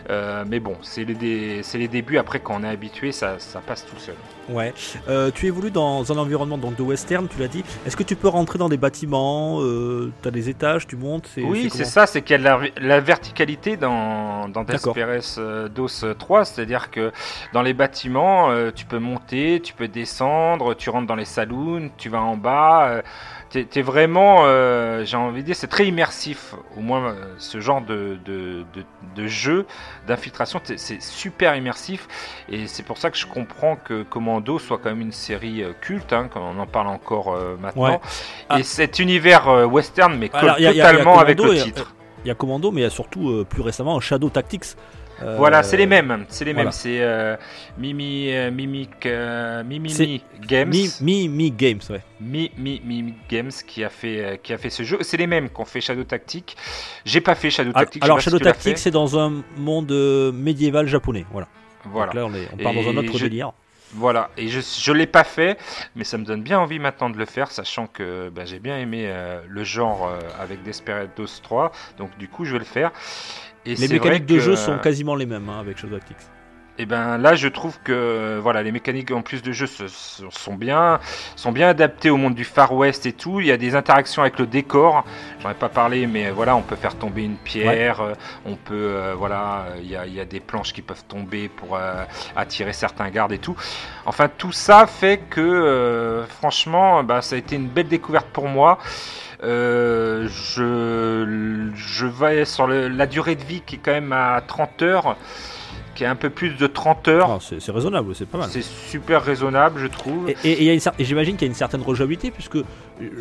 Euh, 0.09 0.43
mais 0.45 0.59
bon, 0.59 0.75
c'est 0.81 1.05
les, 1.05 1.87
débuts. 1.87 2.17
Après, 2.17 2.41
quand 2.41 2.57
on 2.59 2.63
est 2.65 2.69
habitué, 2.69 3.13
ça 3.13 3.37
passe 3.65 3.85
tout 3.85 3.97
seul. 3.97 4.15
Ouais. 4.49 4.73
Euh, 5.07 5.31
tu 5.33 5.47
évolues 5.47 5.71
dans 5.71 6.11
un 6.11 6.17
environnement 6.17 6.57
donc 6.57 6.75
de 6.75 6.81
western, 6.81 7.27
tu 7.27 7.39
l'as 7.39 7.47
dit. 7.47 7.63
Est-ce 7.85 7.95
que 7.95 8.03
tu 8.03 8.15
peux 8.15 8.27
rentrer 8.27 8.59
dans 8.59 8.69
des 8.69 8.77
bâtiments 8.77 9.61
euh, 9.61 10.11
T'as 10.21 10.31
des 10.31 10.49
étages, 10.49 10.87
tu 10.87 10.95
montes 10.95 11.29
Oui, 11.37 11.69
c'est 11.71 11.85
ça, 11.85 12.05
c'est 12.07 12.21
qu'il 12.21 12.41
y 12.41 12.45
a 12.45 12.57
la, 12.57 12.59
la 12.77 12.99
verticalité 12.99 13.77
dans, 13.77 14.49
dans 14.49 14.65
euh, 15.37 15.69
DOS 15.69 16.05
3, 16.17 16.45
c'est-à-dire 16.45 16.91
que 16.91 17.11
dans 17.53 17.61
les 17.61 17.73
bâtiments, 17.73 18.51
euh, 18.51 18.71
tu 18.73 18.85
peux 18.85 18.99
monter, 18.99 19.61
tu 19.63 19.73
peux 19.73 19.87
descendre, 19.87 20.73
tu 20.73 20.89
rentres 20.89 21.07
dans 21.07 21.15
les 21.15 21.25
saloons, 21.25 21.89
tu 21.97 22.09
vas 22.09 22.21
en 22.21 22.37
bas. 22.37 23.01
T'es, 23.53 23.65
t'es 23.65 23.81
vraiment, 23.83 24.39
euh, 24.45 25.05
j'ai 25.05 25.15
envie 25.15 25.41
de 25.41 25.45
dire, 25.45 25.55
c'est 25.55 25.67
très 25.67 25.85
immersif, 25.87 26.55
au 26.75 26.81
moins 26.81 27.05
euh, 27.05 27.13
ce 27.37 27.59
genre 27.61 27.81
de, 27.81 28.17
de, 28.25 28.65
de, 28.73 28.83
de 29.15 29.27
jeu 29.27 29.67
d'infiltration, 30.07 30.59
c'est 30.63 31.01
super 31.01 31.55
immersif, 31.55 32.07
et 32.49 32.65
c'est 32.65 32.81
pour 32.83 32.97
ça 32.97 33.11
que 33.11 33.17
je 33.17 33.27
comprends 33.27 33.75
que 33.75 34.01
Commando 34.03 34.57
soit 34.57 34.79
quand 34.79 34.89
même 34.89 35.01
une 35.01 35.11
série 35.11 35.61
euh, 35.63 35.71
culte, 35.81 36.11
hein, 36.13 36.29
quand 36.33 36.41
on 36.41 36.59
en 36.59 36.65
parle 36.65 36.87
encore 36.87 37.33
euh, 37.35 37.55
maintenant. 37.61 37.83
Ouais. 37.91 37.99
Ah. 38.49 38.59
Et 38.59 38.63
cet 38.63 38.97
univers 38.97 39.47
euh, 39.47 39.65
western, 39.65 40.17
mais 40.17 40.31
Alors, 40.33 40.55
a- 40.55 40.57
a- 40.57 40.69
a 40.69 40.73
totalement 40.73 41.19
avec 41.19 41.39
le 41.39 41.55
et- 41.55 41.61
titre. 41.61 41.93
Il 42.25 42.29
y 42.29 42.31
a 42.31 42.35
Commando, 42.35 42.71
mais 42.71 42.79
il 42.81 42.83
y 42.85 42.87
a 42.87 42.89
surtout 42.89 43.45
plus 43.49 43.61
récemment 43.61 43.99
Shadow 43.99 44.29
Tactics. 44.29 44.77
Euh, 45.21 45.37
Voilà, 45.37 45.63
c'est 45.63 45.77
les 45.77 45.85
mêmes, 45.85 46.25
c'est 46.27 46.43
les 46.43 46.53
voilà. 46.53 46.65
mêmes, 46.69 46.71
c'est 46.73 47.01
euh, 47.01 47.37
Mimi, 47.77 48.31
euh, 48.31 48.49
Mimic, 48.51 49.05
euh, 49.05 49.63
Mimimi 49.63 50.21
Games, 50.47 50.71
Mi, 51.01 51.29
Mi, 51.29 51.51
Games, 51.51 51.79
ouais. 51.89 52.01
Mi, 52.19 52.51
Mi, 52.57 52.81
Mimi 52.83 53.13
Games 53.29 53.51
qui 53.67 53.83
a 53.83 53.89
fait, 53.89 54.39
qui 54.43 54.53
a 54.53 54.57
fait 54.57 54.69
ce 54.69 54.83
jeu. 54.83 54.97
C'est 55.01 55.17
les 55.17 55.27
mêmes 55.27 55.49
qu'on 55.49 55.65
fait 55.65 55.81
Shadow 55.81 56.03
Tactics. 56.03 56.57
J'ai 57.05 57.21
pas 57.21 57.35
fait 57.35 57.49
Shadow 57.49 57.69
Alors, 57.69 57.81
Tactics. 57.81 58.03
alors 58.03 58.19
Shadow 58.21 58.39
Tactics, 58.39 58.77
c'est 58.77 58.91
dans 58.91 59.17
un 59.19 59.43
monde 59.57 59.91
médiéval 60.33 60.87
japonais. 60.87 61.25
Voilà. 61.31 61.47
Voilà. 61.85 62.07
Donc 62.07 62.15
là, 62.15 62.25
on, 62.25 62.33
est, 62.33 62.47
on 62.53 62.57
part 62.63 62.73
dans 62.73 62.89
un 62.89 62.97
autre 62.97 63.17
je- 63.17 63.23
délire. 63.25 63.51
Voilà, 63.95 64.31
et 64.37 64.47
je 64.47 64.59
je 64.59 64.91
l'ai 64.91 65.05
pas 65.05 65.23
fait, 65.23 65.59
mais 65.95 66.03
ça 66.03 66.17
me 66.17 66.25
donne 66.25 66.41
bien 66.41 66.59
envie 66.59 66.79
maintenant 66.79 67.11
de 67.11 67.17
le 67.19 67.25
faire, 67.25 67.51
sachant 67.51 67.85
que 67.85 68.29
bah, 68.29 68.43
j'ai 68.43 68.57
bien 68.57 68.79
aimé 68.79 69.03
euh, 69.05 69.39
le 69.47 69.63
genre 69.63 70.07
euh, 70.07 70.17
avec 70.41 70.63
Desperados 70.63 71.27
3, 71.43 71.71
donc 71.99 72.09
du 72.17 72.27
coup 72.27 72.43
je 72.43 72.53
vais 72.53 72.57
le 72.57 72.65
faire. 72.65 72.91
Et 73.65 73.75
Les 73.75 73.87
mécaniques 73.87 74.25
de 74.25 74.35
que- 74.35 74.41
jeu 74.41 74.55
sont 74.55 74.77
quasiment 74.77 75.15
les 75.15 75.25
mêmes 75.25 75.47
hein, 75.49 75.59
avec 75.59 75.77
Shadow 75.77 75.97
Tactics. 75.97 76.17
Et 76.79 76.87
ben 76.87 77.19
là, 77.19 77.35
je 77.35 77.47
trouve 77.47 77.77
que 77.83 78.39
voilà, 78.41 78.63
les 78.63 78.71
mécaniques 78.71 79.11
en 79.11 79.21
plus 79.21 79.43
de 79.43 79.51
jeu 79.51 79.67
se- 79.67 79.87
se- 79.87 80.23
sont 80.31 80.55
bien, 80.55 80.99
sont 81.35 81.51
bien 81.51 81.67
adaptées 81.69 82.09
au 82.09 82.17
monde 82.17 82.33
du 82.33 82.45
Far 82.45 82.73
West 82.73 83.05
et 83.05 83.13
tout. 83.13 83.39
Il 83.39 83.45
y 83.45 83.51
a 83.51 83.57
des 83.57 83.75
interactions 83.75 84.23
avec 84.23 84.39
le 84.39 84.47
décor. 84.47 85.05
J'en 85.39 85.51
ai 85.51 85.53
pas 85.53 85.69
parlé, 85.69 86.07
mais 86.07 86.31
voilà, 86.31 86.55
on 86.55 86.63
peut 86.63 86.75
faire 86.75 86.95
tomber 86.95 87.25
une 87.25 87.35
pierre. 87.35 88.01
euh, 88.01 88.13
On 88.47 88.55
peut, 88.55 88.73
euh, 88.73 89.13
voilà, 89.15 89.67
il 89.83 89.87
y 89.87 89.95
a, 89.95 90.07
il 90.07 90.15
y 90.15 90.19
a 90.19 90.25
des 90.25 90.39
planches 90.39 90.73
qui 90.73 90.81
peuvent 90.81 91.03
tomber 91.07 91.47
pour 91.47 91.75
euh, 91.77 92.03
attirer 92.35 92.73
certains 92.73 93.11
gardes 93.11 93.33
et 93.33 93.37
tout. 93.37 93.55
Enfin, 94.07 94.27
tout 94.35 94.51
ça 94.51 94.87
fait 94.87 95.19
que, 95.29 95.41
euh, 95.41 96.25
franchement, 96.25 97.03
bah, 97.03 97.21
ça 97.21 97.35
a 97.35 97.37
été 97.37 97.55
une 97.55 97.67
belle 97.67 97.87
découverte 97.87 98.27
pour 98.33 98.47
moi. 98.47 98.79
Euh, 99.43 100.27
je, 100.29 101.69
je 101.75 102.05
vais 102.05 102.45
sur 102.45 102.67
le- 102.67 102.87
la 102.87 103.07
durée 103.07 103.35
de 103.35 103.43
vie 103.43 103.61
qui 103.65 103.75
est 103.75 103.79
quand 103.83 103.91
même 103.91 104.11
à 104.13 104.41
30 104.45 104.81
heures, 104.81 105.15
qui 105.95 106.03
est 106.03 106.07
un 106.07 106.15
peu 106.15 106.29
plus 106.29 106.51
de 106.51 106.67
30 106.67 107.07
heures. 107.07 107.31
Ah, 107.31 107.37
c'est 107.41 107.59
c'est 107.61 107.71
raisonnable, 107.71 108.15
c'est 108.15 108.27
pas 108.27 108.37
mal. 108.39 108.49
C'est 108.51 108.63
super 108.63 109.23
raisonnable, 109.23 109.79
je 109.79 109.87
trouve. 109.87 110.29
Et, 110.43 110.79
j'imagine 110.99 111.35
qu'il 111.35 111.45
y 111.47 111.49
a 111.49 111.51
une 111.51 111.55
certaine 111.57 111.81
rejouabilité, 111.81 112.31
puisque 112.31 112.57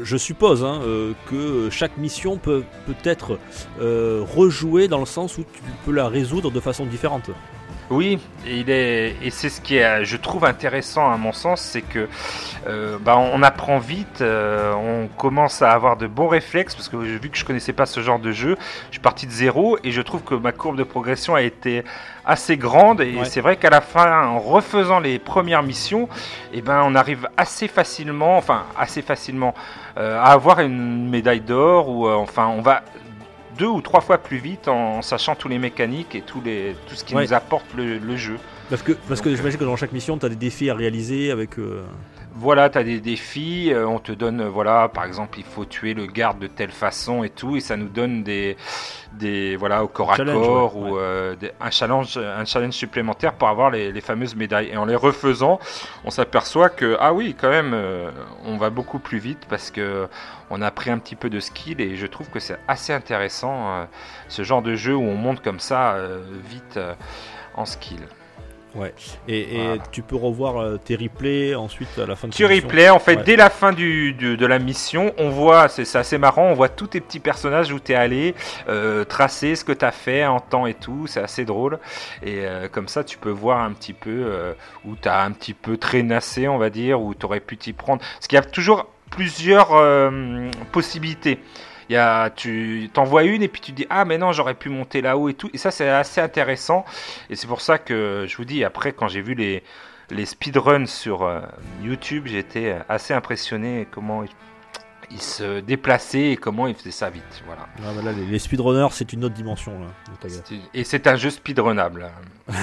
je 0.03 0.17
suppose 0.17 0.65
hein, 0.65 0.81
euh, 0.85 1.13
que 1.31 1.69
chaque 1.71 1.97
mission 1.99 2.37
peut 2.39 2.65
peut 2.87 2.95
être 3.05 3.39
euh, 3.81 4.23
rejouée 4.35 4.89
dans 4.89 5.01
le 5.01 5.07
sens 5.07 5.39
où 5.39 5.43
tu 5.43 5.63
peux 5.85 5.93
la 5.93 6.09
résoudre 6.09 6.51
de 6.51 6.61
façon 6.61 6.87
différente. 6.87 7.31
Oui, 7.91 8.19
et, 8.47 8.57
il 8.57 8.71
est, 8.71 9.17
et 9.23 9.31
c'est 9.31 9.49
ce 9.51 9.61
qui 9.61 9.77
est, 9.77 10.05
je 10.05 10.17
trouve 10.17 10.45
intéressant 10.47 11.11
à 11.13 11.17
mon 11.19 11.33
sens, 11.33 11.61
c'est 11.61 11.83
que 11.83 12.09
euh, 12.67 12.97
bah, 12.99 13.19
on 13.19 13.43
apprend 13.43 13.79
vite, 13.79 14.21
euh, 14.23 14.73
on 14.75 15.09
commence 15.09 15.61
à 15.63 15.73
avoir 15.73 15.97
de 15.97 16.07
bons 16.07 16.29
réflexes, 16.29 16.75
parce 16.75 16.89
que 16.89 16.97
vu 16.97 17.29
que 17.29 17.37
je 17.37 17.45
connaissais 17.45 17.73
pas 17.75 17.85
ce 17.85 18.01
genre 18.01 18.19
de 18.19 18.33
jeu, 18.33 18.57
je 18.87 18.93
suis 18.93 19.01
parti 19.01 19.27
de 19.27 19.33
zéro, 19.33 19.77
et 19.85 19.91
je 19.91 20.01
trouve 20.01 20.23
que 20.23 20.35
ma 20.35 20.53
courbe 20.53 20.77
de 20.77 20.85
progression 20.85 21.35
a 21.35 21.43
été 21.43 21.85
assez 22.25 22.57
grande, 22.57 23.01
et 23.03 23.17
Ouais. 23.17 23.25
c'est 23.25 23.41
vrai 23.43 23.57
qu'à 23.57 23.69
la 23.71 23.81
fin, 23.83 24.27
en 24.27 24.39
refaisant 24.39 25.01
les 25.01 25.19
premières 25.19 25.63
missions, 25.63 26.09
eh 26.55 26.63
ben, 26.63 26.83
on 26.87 26.95
arrive 26.95 27.29
assez 27.37 27.69
facilement, 27.69 28.37
enfin 28.39 28.65
assez 28.79 29.03
facilement, 29.03 29.55
euh, 29.99 30.19
à 30.19 30.27
avoir 30.33 30.61
une 30.61 31.11
médaille 31.11 31.41
d'or, 31.41 31.89
ou 31.89 32.09
enfin 32.09 32.47
on 32.47 32.63
va 32.63 32.83
deux 33.59 33.67
ou 33.67 33.81
trois 33.81 34.01
fois 34.01 34.19
plus 34.19 34.39
vite 34.39 34.69
en 34.69 35.03
sachant 35.03 35.35
tous 35.35 35.49
les 35.49 35.59
mécaniques 35.59 36.15
et 36.15 36.23
tous 36.23 36.41
les, 36.41 36.75
tout 36.89 36.95
ce 36.95 37.05
qui 37.05 37.15
Ouais. 37.15 37.25
nous 37.25 37.33
apporte 37.35 37.67
le, 37.77 37.99
le 37.99 38.17
jeu. 38.17 38.39
Parce 38.71 38.83
que, 38.83 38.93
parce 39.09 39.21
que 39.21 39.35
j'imagine 39.35 39.59
que 39.59 39.65
dans 39.65 39.77
chaque 39.77 39.93
mission, 39.93 40.17
tu 40.19 40.25
as 40.27 40.29
des 40.31 40.37
défis 40.37 40.71
à 40.71 40.75
réaliser 40.75 41.31
avec. 41.31 41.59
euh, 41.59 41.83
Voilà, 42.35 42.71
tu 42.71 42.79
as 42.79 42.83
des 42.83 42.99
défis, 42.99 43.71
euh, 43.73 43.87
on 43.87 43.99
te 43.99 44.11
donne, 44.11 44.41
euh, 44.41 44.49
voilà, 44.49 44.89
par 44.89 45.05
exemple, 45.05 45.39
il 45.39 45.45
faut 45.45 45.67
tuer 45.67 45.93
le 45.93 46.07
garde 46.07 46.39
de 46.39 46.47
telle 46.47 46.71
façon 46.71 47.23
et 47.25 47.29
tout, 47.29 47.57
et 47.57 47.61
ça 47.61 47.77
nous 47.77 47.91
donne 47.91 48.23
des, 48.23 48.57
des 49.13 49.55
voilà, 49.57 49.85
au 49.85 49.89
corps 49.89 50.13
à 50.13 50.17
corps 50.17 50.77
ouais, 50.77 50.91
ou 50.93 50.97
euh, 50.99 51.37
des- 51.37 51.53
un, 51.61 51.71
challenge, 51.71 52.17
un 52.17 52.45
challenge 52.47 52.73
supplémentaire 52.73 53.35
pour 53.35 53.49
avoir 53.49 53.71
les, 53.71 53.93
les 53.93 54.01
fameuses 54.01 54.35
médailles. 54.35 54.71
Et 54.73 54.79
en 54.79 54.87
les 54.87 54.97
refaisant, 54.97 55.59
on 56.07 56.11
s'aperçoit 56.11 56.71
que, 56.71 56.97
ah 57.01 57.13
oui, 57.13 57.37
quand 57.39 57.51
même, 57.51 57.73
euh, 57.75 58.11
on 58.47 58.57
va 58.57 58.71
beaucoup 58.71 58.99
plus 58.99 59.19
vite 59.19 59.45
parce 59.51 59.71
que 59.71 60.09
on 60.49 60.63
a 60.63 60.71
pris 60.71 60.91
un 60.91 60.99
petit 60.99 61.17
peu 61.17 61.29
de 61.29 61.39
skill 61.39 61.83
et 61.83 61.97
je 61.97 62.07
trouve 62.07 62.31
que 62.31 62.41
c'est 62.41 62.59
assez 62.67 62.95
intéressant 62.95 63.69
euh, 63.69 63.85
ce 64.29 64.43
genre 64.43 64.63
de 64.63 64.75
jeu 64.75 64.95
où 64.95 65.03
on 65.03 65.17
monte 65.17 65.43
comme 65.43 65.61
ça 65.61 65.97
vite 66.49 66.81
en 67.55 67.67
skill. 67.67 68.01
Ouais. 68.75 68.95
Et, 69.29 69.57
et 69.57 69.65
Voilà. 69.67 69.83
tu 69.93 70.03
peux 70.03 70.17
revoir 70.17 70.57
euh, 70.63 70.79
tes 70.79 70.97
replays 70.97 71.55
ensuite 71.55 71.99
à 71.99 72.07
la 72.07 72.17
fin 72.17 72.29
de 72.29 72.33
Tu 72.33 72.47
tes 72.47 72.55
replay, 72.61 72.89
en 72.89 72.99
fait, 72.99 73.17
Ouais. 73.17 73.23
dès 73.25 73.37
la 73.37 73.51
fin 73.51 73.73
du, 73.73 74.13
du- 74.15 74.37
de 74.37 74.47
la 74.47 74.59
mission, 74.59 75.13
on 75.19 75.29
voit, 75.29 75.69
c'est 75.69 75.85
c'est 75.85 75.99
assez 75.99 76.17
marrant, 76.19 76.45
on 76.47 76.55
voit 76.55 76.69
tous 76.71 76.87
tes 76.87 77.01
petits 77.01 77.21
personnages 77.21 77.71
où 77.73 77.79
tu 77.81 77.93
es 77.93 77.95
allé, 77.95 78.35
euh, 78.69 79.05
tracer 79.05 79.57
ce 79.57 79.65
que 79.65 79.73
tu 79.73 79.85
as 79.85 79.93
fait 79.93 80.25
en 80.25 80.41
temps 80.41 80.67
et 80.67 80.75
tout, 80.75 81.07
c'est 81.07 81.21
assez 81.21 81.45
drôle. 81.45 81.79
Et 82.23 82.47
euh, 82.47 82.69
comme 82.69 82.89
ça, 82.89 83.05
tu 83.05 83.19
peux 83.19 83.31
voir 83.31 83.61
un 83.61 83.73
petit 83.73 83.93
peu 83.93 84.11
euh, 84.11 84.55
où 84.87 84.97
tu 84.97 85.09
as 85.09 85.21
un 85.23 85.33
petit 85.33 85.55
peu 85.55 85.77
traînassé, 85.77 86.49
on 86.49 86.57
va 86.59 86.71
dire, 86.71 87.01
où 87.01 87.15
tu 87.15 87.27
aurais 87.27 87.41
pu 87.41 87.57
t'y 87.59 87.73
prendre. 87.75 88.01
Parce 88.01 88.27
qu'il 88.27 88.37
y 88.37 88.41
a 88.41 88.45
toujours 88.45 88.87
plusieurs 89.11 89.69
possibilités. 90.73 91.39
Y 91.91 91.97
a, 91.97 92.31
tu 92.31 92.91
t'en 92.93 93.05
vois 93.05 93.25
une 93.25 93.43
et 93.43 93.49
puis 93.49 93.61
tu 93.61 93.73
dis 93.73 93.87
ah 93.91 94.05
mais 94.05 94.19
non 94.19 94.33
j'aurais 94.33 94.55
pu 94.55 94.69
monter 94.69 95.01
là-haut 95.01 95.29
et 95.29 95.35
tout 95.35 95.51
et 95.53 95.59
ça 95.59 95.71
c'est 95.71 95.89
assez 95.89 96.21
intéressant 96.21 96.85
et 97.31 97.37
c'est 97.37 97.47
pour 97.47 97.61
ça 97.61 97.79
que 97.79 98.25
je 98.29 98.37
vous 98.37 98.45
dis 98.45 98.65
après 98.65 98.93
quand 98.93 99.09
j'ai 99.09 99.23
vu 99.23 99.35
les 99.35 99.63
les 100.13 100.27
speedruns 100.27 100.87
sur 100.87 101.23
euh, 101.23 101.41
YouTube, 101.83 102.27
j'étais 102.27 102.77
assez 102.89 103.15
impressionné 103.15 103.87
comment 103.91 104.23
il, 104.23 104.29
se 105.21 105.61
déplaçait 105.61 106.31
et 106.31 106.37
comment 106.39 106.67
il 106.67 106.75
faisait 106.75 106.91
ça 106.91 107.11
vite. 107.11 107.43
Voilà. 107.45 107.69
Ah, 107.81 107.93
bah 107.95 108.03
là, 108.03 108.13
les, 108.13 108.25
les 108.25 108.39
speedrunners, 108.39 108.89
c'est 108.93 109.13
une 109.13 109.25
autre 109.25 109.35
dimension. 109.35 109.73
Là, 109.79 110.29
Et 110.73 110.85
c'est 110.85 111.07
un 111.07 111.17
jeu 111.17 111.29
speedrunnable. 111.29 112.11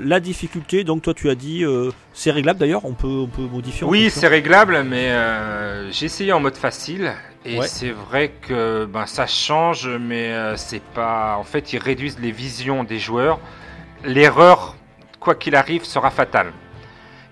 La 0.00 0.20
difficulté, 0.20 0.84
donc 0.84 1.02
toi 1.02 1.12
tu 1.12 1.28
as 1.28 1.34
dit, 1.34 1.64
euh, 1.64 1.90
c'est 2.12 2.30
réglable 2.30 2.60
d'ailleurs, 2.60 2.84
on 2.84 2.94
peut, 2.94 3.08
on 3.08 3.26
peut 3.26 3.42
modifier. 3.42 3.84
Oui, 3.84 4.10
c'est 4.10 4.28
réglable, 4.28 4.84
mais 4.84 5.10
euh, 5.10 5.90
j'ai 5.90 6.06
essayé 6.06 6.32
en 6.32 6.38
mode 6.38 6.56
facile 6.56 7.12
et 7.44 7.58
Ouais. 7.58 7.66
c'est 7.66 7.90
vrai 7.90 8.30
que 8.42 8.84
ben, 8.86 9.06
ça 9.06 9.26
change, 9.26 9.88
mais 9.88 10.32
euh, 10.32 10.56
c'est 10.56 10.82
pas. 10.82 11.36
En 11.38 11.44
fait, 11.44 11.72
ils 11.72 11.78
réduisent 11.78 12.18
les 12.20 12.32
visions 12.32 12.84
des 12.84 12.98
joueurs. 12.98 13.38
L'erreur, 14.04 14.76
quoi 15.20 15.34
qu'il 15.34 15.54
arrive, 15.56 15.84
sera 15.84 16.10
fatale. 16.10 16.52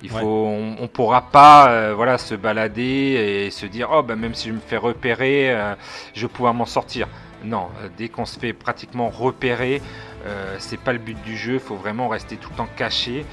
Il 0.02 0.12
Ouais. 0.12 0.20
faut, 0.20 0.26
on, 0.46 0.76
on 0.78 0.88
pourra 0.88 1.22
pas, 1.30 1.70
euh, 1.70 1.94
voilà, 1.94 2.18
se 2.18 2.34
balader 2.34 3.44
et 3.46 3.50
se 3.50 3.66
dire, 3.66 3.88
oh, 3.92 4.02
bah, 4.02 4.14
même 4.16 4.34
si 4.34 4.48
je 4.48 4.52
me 4.54 4.60
fais 4.60 4.76
repérer, 4.76 5.50
euh, 5.50 5.74
je 6.14 6.22
vais 6.22 6.28
pouvoir 6.32 6.54
m'en 6.54 6.66
sortir. 6.66 7.08
Non, 7.44 7.68
dès 7.96 8.08
qu'on 8.08 8.24
se 8.26 8.38
fait 8.38 8.52
pratiquement 8.52 9.08
repérer, 9.08 9.80
euh, 10.26 10.56
c'est 10.58 10.80
pas 10.80 10.92
le 10.92 10.98
but 10.98 11.20
du 11.22 11.36
jeu. 11.36 11.54
Il 11.54 11.60
faut 11.60 11.76
vraiment 11.76 12.08
rester 12.08 12.36
tout 12.36 12.50
le 12.50 12.56
temps 12.56 12.68
caché. 12.76 13.24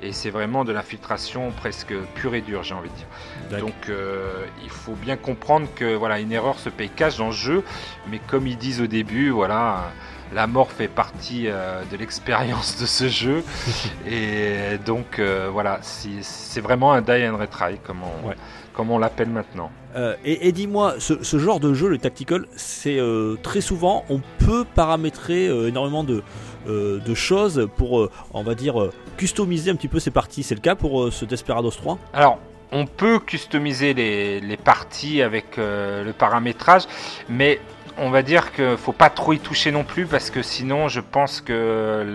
Et 0.00 0.12
c'est 0.12 0.30
vraiment 0.30 0.64
de 0.64 0.72
l'infiltration 0.72 1.50
presque 1.50 1.92
pure 2.14 2.34
et 2.34 2.40
dure, 2.40 2.62
j'ai 2.62 2.74
envie 2.74 2.90
de 2.90 2.94
dire. 2.94 3.58
Donc 3.58 3.88
euh, 3.88 4.46
il 4.62 4.70
faut 4.70 4.94
bien 4.94 5.16
comprendre 5.16 5.66
que 5.74 5.96
voilà, 5.96 6.20
une 6.20 6.30
erreur 6.30 6.58
se 6.58 6.68
paye 6.68 6.88
cash 6.88 7.16
dans 7.16 7.26
le 7.26 7.32
jeu, 7.32 7.64
mais 8.08 8.20
comme 8.28 8.46
ils 8.46 8.56
disent 8.56 8.80
au 8.80 8.86
début, 8.86 9.30
voilà, 9.30 9.90
la 10.34 10.46
mort 10.46 10.70
fait 10.70 10.88
partie 10.88 11.44
euh, 11.46 11.82
de 11.90 11.96
l'expérience 11.96 12.78
de 12.80 12.86
ce 12.86 13.08
jeu, 13.08 13.42
et 14.06 14.78
donc 14.84 15.18
euh, 15.18 15.48
voilà, 15.52 15.78
c'est 15.82 16.60
vraiment 16.60 16.92
un 16.92 17.00
die 17.02 17.26
and 17.26 17.36
retry 17.36 17.78
comme 17.86 17.98
on, 18.02 18.28
Ouais. 18.28 18.34
comme 18.74 18.90
on 18.90 18.98
l'appelle 18.98 19.28
maintenant. 19.28 19.70
Euh, 19.96 20.14
et 20.24 20.48
et 20.48 20.52
dis-moi, 20.52 20.94
ce, 20.98 21.22
ce 21.22 21.38
genre 21.38 21.60
de 21.60 21.72
jeu, 21.74 21.88
le 21.88 21.98
tactical, 21.98 22.46
c'est 22.56 22.98
très 23.42 23.60
souvent, 23.60 24.04
on 24.10 24.20
peut 24.38 24.64
paramétrer 24.74 25.46
énormément 25.68 26.04
de, 26.04 26.22
de 26.66 27.14
choses 27.14 27.68
pour, 27.76 28.08
on 28.34 28.42
va 28.42 28.54
dire, 28.54 28.90
customiser 29.16 29.70
un 29.70 29.76
petit 29.76 29.88
peu 29.88 29.98
ces 29.98 30.10
parties. 30.10 30.42
C'est 30.42 30.54
le 30.54 30.60
cas 30.60 30.74
pour 30.74 31.12
ce 31.12 31.24
Desperados 31.24 31.70
3 31.70 31.98
Alors, 32.12 32.38
on 32.70 32.84
peut 32.84 33.18
customiser 33.18 33.94
les, 33.94 34.40
les 34.40 34.56
parties 34.58 35.22
avec 35.22 35.56
le 35.56 36.12
paramétrage, 36.12 36.82
mais 37.30 37.60
on 37.98 38.10
va 38.10 38.22
dire 38.22 38.52
qu'il 38.52 38.76
faut 38.76 38.92
pas 38.92 39.10
trop 39.10 39.32
y 39.32 39.38
toucher 39.38 39.70
non 39.70 39.84
plus 39.84 40.06
parce 40.06 40.30
que 40.30 40.42
sinon, 40.42 40.88
je 40.88 41.00
pense 41.00 41.40
que 41.40 42.06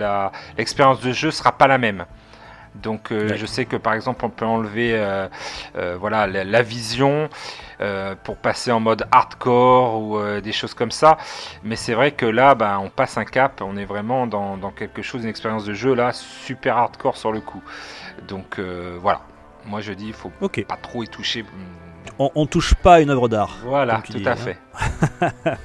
l'expérience 0.56 1.00
de 1.00 1.12
jeu 1.12 1.30
sera 1.30 1.52
pas 1.52 1.66
la 1.66 1.78
même. 1.78 2.06
Donc, 2.74 3.12
euh, 3.12 3.36
je 3.36 3.46
sais 3.46 3.66
que 3.66 3.76
par 3.76 3.94
exemple, 3.94 4.24
on 4.24 4.30
peut 4.30 4.44
enlever 4.44 4.94
euh, 4.94 5.28
euh, 5.76 5.96
voilà 5.98 6.26
la, 6.26 6.44
la 6.44 6.62
vision 6.62 7.28
pour 8.22 8.38
passer 8.38 8.72
en 8.72 8.80
mode 8.80 9.06
hardcore 9.12 10.00
ou 10.00 10.40
des 10.40 10.52
choses 10.52 10.72
comme 10.72 10.90
ça. 10.90 11.18
Mais 11.64 11.76
c'est 11.76 11.92
vrai 11.92 12.12
que 12.12 12.24
là, 12.24 12.54
ben, 12.54 12.78
on 12.78 12.88
passe 12.88 13.18
un 13.18 13.26
cap. 13.26 13.60
On 13.60 13.76
est 13.76 13.84
vraiment 13.84 14.26
dans, 14.26 14.56
dans 14.56 14.70
quelque 14.70 15.02
chose, 15.02 15.22
une 15.22 15.28
expérience 15.28 15.66
de 15.66 15.74
jeu 15.74 15.94
là 15.94 16.12
super 16.14 16.78
hardcore 16.78 17.18
sur 17.18 17.30
le 17.30 17.40
coup. 17.40 17.62
Donc 18.26 18.58
voilà. 18.58 19.20
Moi, 19.66 19.82
je 19.82 19.92
dis, 19.92 20.06
il 20.06 20.14
faut 20.14 20.30
pas 20.30 20.76
trop 20.76 21.02
y 21.02 21.08
toucher. 21.08 21.44
On, 22.18 22.30
on 22.34 22.46
touche 22.46 22.74
pas 22.74 22.94
à 22.94 23.00
une 23.00 23.10
œuvre 23.10 23.28
d'art. 23.28 23.56
Voilà, 23.64 24.02
tout 24.04 24.12
dis, 24.12 24.26
à 24.26 24.32
hein. 24.32 24.36
fait. 24.36 24.58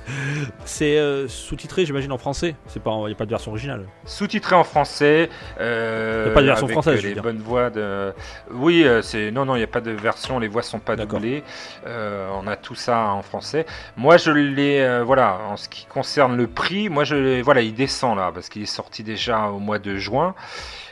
C'est 0.65 0.97
euh, 0.97 1.27
sous-titré, 1.27 1.85
j'imagine, 1.85 2.11
en 2.11 2.17
français. 2.17 2.55
C'est 2.67 2.81
pas, 2.81 2.91
il 3.01 3.05
n'y 3.07 3.11
a 3.11 3.15
pas 3.15 3.25
de 3.25 3.29
version 3.29 3.51
originale. 3.51 3.85
Sous-titré 4.05 4.55
en 4.55 4.63
français. 4.63 5.29
Euh, 5.59 6.25
Y 6.27 6.31
a 6.31 6.33
pas 6.33 6.41
de 6.41 6.45
version 6.47 6.65
avec, 6.65 6.73
française, 6.73 6.95
je 6.97 7.01
veux 7.01 7.07
Les 7.07 7.13
dire. 7.13 7.23
bonnes 7.23 7.39
voix 7.39 7.69
de. 7.69 8.13
Oui, 8.51 8.83
euh, 8.83 9.01
c'est 9.01 9.31
non, 9.31 9.45
non, 9.45 9.55
il 9.55 9.59
n'y 9.59 9.63
a 9.63 9.67
pas 9.67 9.81
de 9.81 9.91
version. 9.91 10.39
Les 10.39 10.47
voix 10.47 10.63
sont 10.63 10.79
pas 10.79 10.95
doublées. 10.95 11.43
Euh, 11.85 12.29
on 12.41 12.47
a 12.47 12.55
tout 12.55 12.75
ça 12.75 13.07
en 13.09 13.21
français. 13.21 13.65
Moi, 13.97 14.17
je 14.17 14.31
l'ai. 14.31 15.03
voilà, 15.03 15.39
en 15.49 15.57
ce 15.57 15.69
qui 15.69 15.85
concerne 15.85 16.35
le 16.35 16.47
prix, 16.47 16.89
moi, 16.89 17.03
je 17.03 17.41
voilà, 17.41 17.61
il 17.61 17.73
descend 17.73 18.17
là 18.17 18.31
parce 18.33 18.49
qu'il 18.49 18.61
est 18.61 18.65
sorti 18.65 19.03
déjà 19.03 19.47
au 19.47 19.59
mois 19.59 19.79
de 19.79 19.97
juin. 19.97 20.35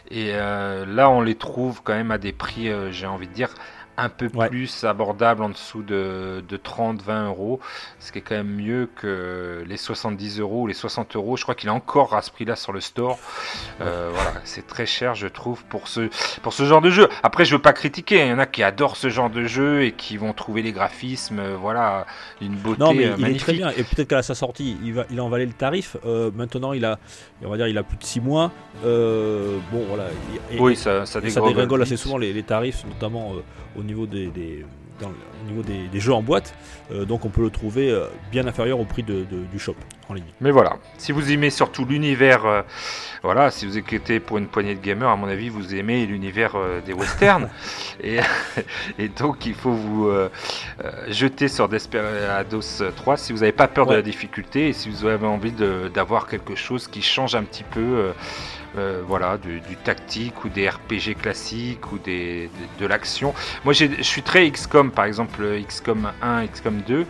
Et 0.09 0.31
là, 0.33 1.09
on 1.09 1.21
les 1.21 1.35
trouve 1.35 1.81
quand 1.83 1.93
même 1.93 2.11
à 2.11 2.17
des 2.17 2.31
prix, 2.31 2.71
j'ai 2.91 3.07
envie 3.07 3.27
de 3.27 3.33
dire, 3.33 3.49
un 3.97 4.09
peu 4.09 4.29
Ouais. 4.35 4.47
plus 4.49 4.83
abordables, 4.83 5.41
en 5.43 5.49
dessous 5.49 5.81
de, 5.81 6.43
de 6.47 6.57
30-20 6.57 7.25
euros. 7.27 7.59
Ce 7.99 8.11
qui 8.11 8.19
est 8.19 8.21
quand 8.21 8.35
même 8.35 8.47
mieux 8.55 8.87
que 8.95 9.63
les 9.67 9.77
70 9.77 10.39
euros 10.39 10.61
ou 10.63 10.67
les 10.67 10.73
60 10.73 11.15
euros. 11.15 11.35
Je 11.37 11.43
crois 11.43 11.55
qu'il 11.55 11.67
est 11.69 11.71
encore 11.71 12.13
à 12.13 12.21
ce 12.21 12.29
prix-là 12.31 12.55
sur 12.55 12.73
le 12.73 12.79
store. 12.81 13.17
Euh, 13.81 14.09
voilà, 14.13 14.33
c'est 14.43 14.67
très 14.67 14.85
cher, 14.85 15.15
je 15.15 15.27
trouve, 15.27 15.63
pour 15.65 15.87
ce, 15.87 16.09
pour 16.41 16.53
ce 16.53 16.63
genre 16.65 16.81
de 16.81 16.89
jeu. 16.89 17.09
Après, 17.23 17.43
je 17.45 17.55
veux 17.55 17.61
pas 17.61 17.73
critiquer. 17.73 18.21
Il 18.21 18.27
y 18.27 18.31
en 18.33 18.39
a 18.39 18.45
qui 18.45 18.63
adorent 18.63 18.97
ce 18.97 19.09
genre 19.09 19.29
de 19.29 19.45
jeu 19.45 19.83
et 19.83 19.91
qui 19.93 20.17
vont 20.17 20.33
trouver 20.33 20.61
les 20.61 20.71
graphismes, 20.71 21.39
euh, 21.39 21.55
voilà, 21.59 22.05
une 22.41 22.55
beauté 22.55 22.79
Non, 22.79 22.93
mais 22.93 23.05
euh, 23.07 23.13
est 23.15 23.17
magnifique. 23.17 23.41
très 23.41 23.53
bien. 23.53 23.69
Et 23.71 23.83
peut-être 23.83 24.09
qu'à 24.09 24.21
sa 24.21 24.35
sortie, 24.35 24.77
il, 24.83 24.93
va, 24.93 25.05
il 25.09 25.19
en 25.21 25.29
valait 25.29 25.45
le 25.45 25.53
tarif. 25.53 25.97
Euh, 26.05 26.29
maintenant, 26.35 26.73
il 26.73 26.85
a, 26.85 26.99
on 27.43 27.49
va 27.49 27.57
dire, 27.57 27.67
il 27.67 27.77
a 27.77 27.83
plus 27.83 27.97
de 27.97 28.03
6 28.03 28.21
mois. 28.21 28.51
Euh, 28.85 29.57
bon, 29.71 29.83
voilà. 29.87 30.05
Et- 30.51 30.59
Oui, 30.59 30.75
ça, 30.75 31.05
ça 31.05 31.19
Et 31.23 31.29
ça 31.29 31.41
dégringole 31.41 31.81
assez 31.81 31.97
souvent 31.97 32.17
les, 32.17 32.31
les 32.33 32.43
tarifs, 32.43 32.85
notamment 32.85 33.33
au 33.75 33.83
niveau 33.87 34.05
des, 34.05 34.27
des- 34.27 34.65
dans 34.99 35.09
le- 35.09 35.15
au 35.43 35.49
niveau 35.49 35.61
des, 35.61 35.87
des 35.87 35.99
jeux 35.99 36.13
en 36.13 36.23
boîte. 36.23 36.53
Euh, 36.91 37.05
donc 37.05 37.23
on 37.25 37.29
peut 37.29 37.41
le 37.43 37.49
trouver 37.51 37.91
euh, 37.91 38.05
bien 38.31 38.47
inférieur 38.47 38.79
au 38.79 38.85
prix 38.85 39.03
de- 39.03 39.25
de- 39.25 39.43
du 39.51 39.59
shop 39.59 39.75
en 40.09 40.13
ligne. 40.15 40.23
Mais 40.41 40.49
voilà, 40.51 40.77
si 40.97 41.11
vous 41.11 41.31
aimez 41.31 41.49
surtout 41.51 41.85
l'univers, 41.85 42.45
euh, 42.45 42.61
voilà, 43.21 43.51
si 43.51 43.65
vous 43.67 43.77
inquiétez 43.77 44.19
pour 44.19 44.37
une 44.39 44.47
poignée 44.47 44.73
de 44.73 44.81
gamers, 44.81 45.09
à 45.09 45.15
mon 45.15 45.27
avis, 45.27 45.49
vous 45.49 45.75
aimez 45.75 46.05
l'univers 46.07 46.55
des 46.85 46.93
westerns. 46.93 47.49
et, 48.03 48.19
et 48.99 49.09
donc, 49.09 49.45
il 49.45 49.53
faut 49.53 49.71
vous 49.71 50.09
jeter 51.09 51.47
sur 51.47 51.67
Desperados 51.69 52.81
3 52.95 53.17
si 53.17 53.33
vous 53.33 53.39
n'avez 53.39 53.51
pas 53.51 53.67
peur 53.67 53.85
de 53.87 53.95
la 53.95 54.01
difficulté 54.01 54.69
et 54.69 54.73
si 54.73 54.89
vous 54.89 55.05
avez 55.05 55.27
envie 55.27 55.51
d'avoir 55.93 56.27
quelque 56.27 56.55
chose 56.55 56.87
qui 56.87 57.01
change 57.01 57.35
un 57.35 57.43
petit 57.43 57.63
peu. 57.63 58.11
Euh, 58.77 59.01
voilà, 59.05 59.37
du, 59.37 59.61
tactique 59.83 60.43
ou 60.43 60.49
des 60.49 60.69
RPG 60.69 61.15
classiques 61.21 61.91
ou 61.91 61.97
des, 61.97 62.49
de, 62.79 62.85
l'action. 62.85 63.33
Moi, 63.63 63.73
je 63.73 63.85
suis 64.01 64.21
très 64.21 64.49
XCOM, 64.49 64.91
par 64.91 65.05
exemple 65.05 65.43
XCOM 65.67 66.11
1, 66.21 66.47
XCOM 66.47 66.81
2, 66.87 67.05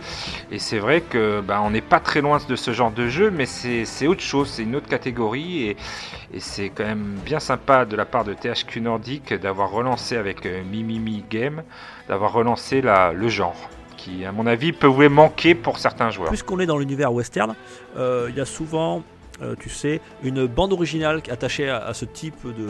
et 0.50 0.58
c'est 0.58 0.78
vrai 0.78 1.00
que 1.00 1.40
bah, 1.40 1.60
on 1.62 1.70
n'est 1.70 1.80
pas 1.80 2.00
très 2.00 2.20
loin 2.20 2.38
de 2.46 2.56
ce 2.56 2.72
genre 2.72 2.90
de 2.90 3.08
jeu, 3.08 3.30
mais 3.30 3.46
c'est 3.46 4.06
autre 4.06 4.22
chose, 4.22 4.48
c'est 4.48 4.62
une 4.62 4.76
autre 4.76 4.88
catégorie, 4.88 5.64
et, 5.64 5.76
et 6.32 6.40
c'est 6.40 6.70
quand 6.70 6.84
même 6.84 7.16
bien 7.24 7.40
sympa 7.40 7.84
de 7.84 7.96
la 7.96 8.04
part 8.04 8.24
de 8.24 8.34
THQ 8.34 8.80
Nordic 8.80 9.34
d'avoir 9.34 9.70
relancé 9.70 10.16
avec 10.16 10.44
euh, 10.46 10.62
Mimimi 10.64 11.24
Game, 11.28 11.62
d'avoir 12.08 12.32
relancé 12.32 12.80
la, 12.80 13.12
le 13.12 13.28
genre, 13.28 13.56
qui 13.96 14.24
à 14.24 14.32
mon 14.32 14.46
avis 14.46 14.72
pouvait 14.72 15.08
manquer 15.08 15.54
pour 15.54 15.78
certains 15.78 16.10
joueurs. 16.10 16.28
Puisqu'on 16.28 16.60
est 16.60 16.66
dans 16.66 16.78
l'univers 16.78 17.12
western, 17.12 17.54
euh, 17.96 18.28
il 18.30 18.36
y 18.36 18.40
a 18.40 18.44
souvent, 18.44 19.02
euh, 19.42 19.54
tu 19.58 19.68
sais, 19.68 20.00
une 20.22 20.46
bande 20.46 20.72
originale 20.72 21.22
attachée 21.30 21.68
à, 21.68 21.78
à 21.84 21.94
ce 21.94 22.04
type 22.04 22.44
de, 22.46 22.68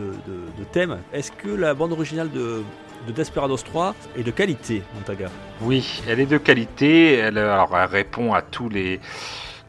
de, 0.00 0.06
de- 0.26 0.58
de 0.58 0.64
thème. 0.72 0.98
Est-ce 1.12 1.32
que 1.32 1.48
la 1.48 1.74
bande 1.74 1.92
originale 1.92 2.30
de, 2.30 2.62
de 3.06 3.12
Desperados 3.12 3.56
3 3.58 3.94
est 4.16 4.22
de 4.22 4.30
qualité, 4.30 4.82
Montaga? 4.94 5.28
Oui, 5.60 6.02
elle 6.08 6.20
est 6.20 6.26
de 6.26 6.38
qualité. 6.38 7.14
Elle, 7.14 7.38
alors, 7.38 7.76
elle 7.76 7.88
répond 7.88 8.32
à 8.34 8.42
tous 8.42 8.68
les 8.68 9.00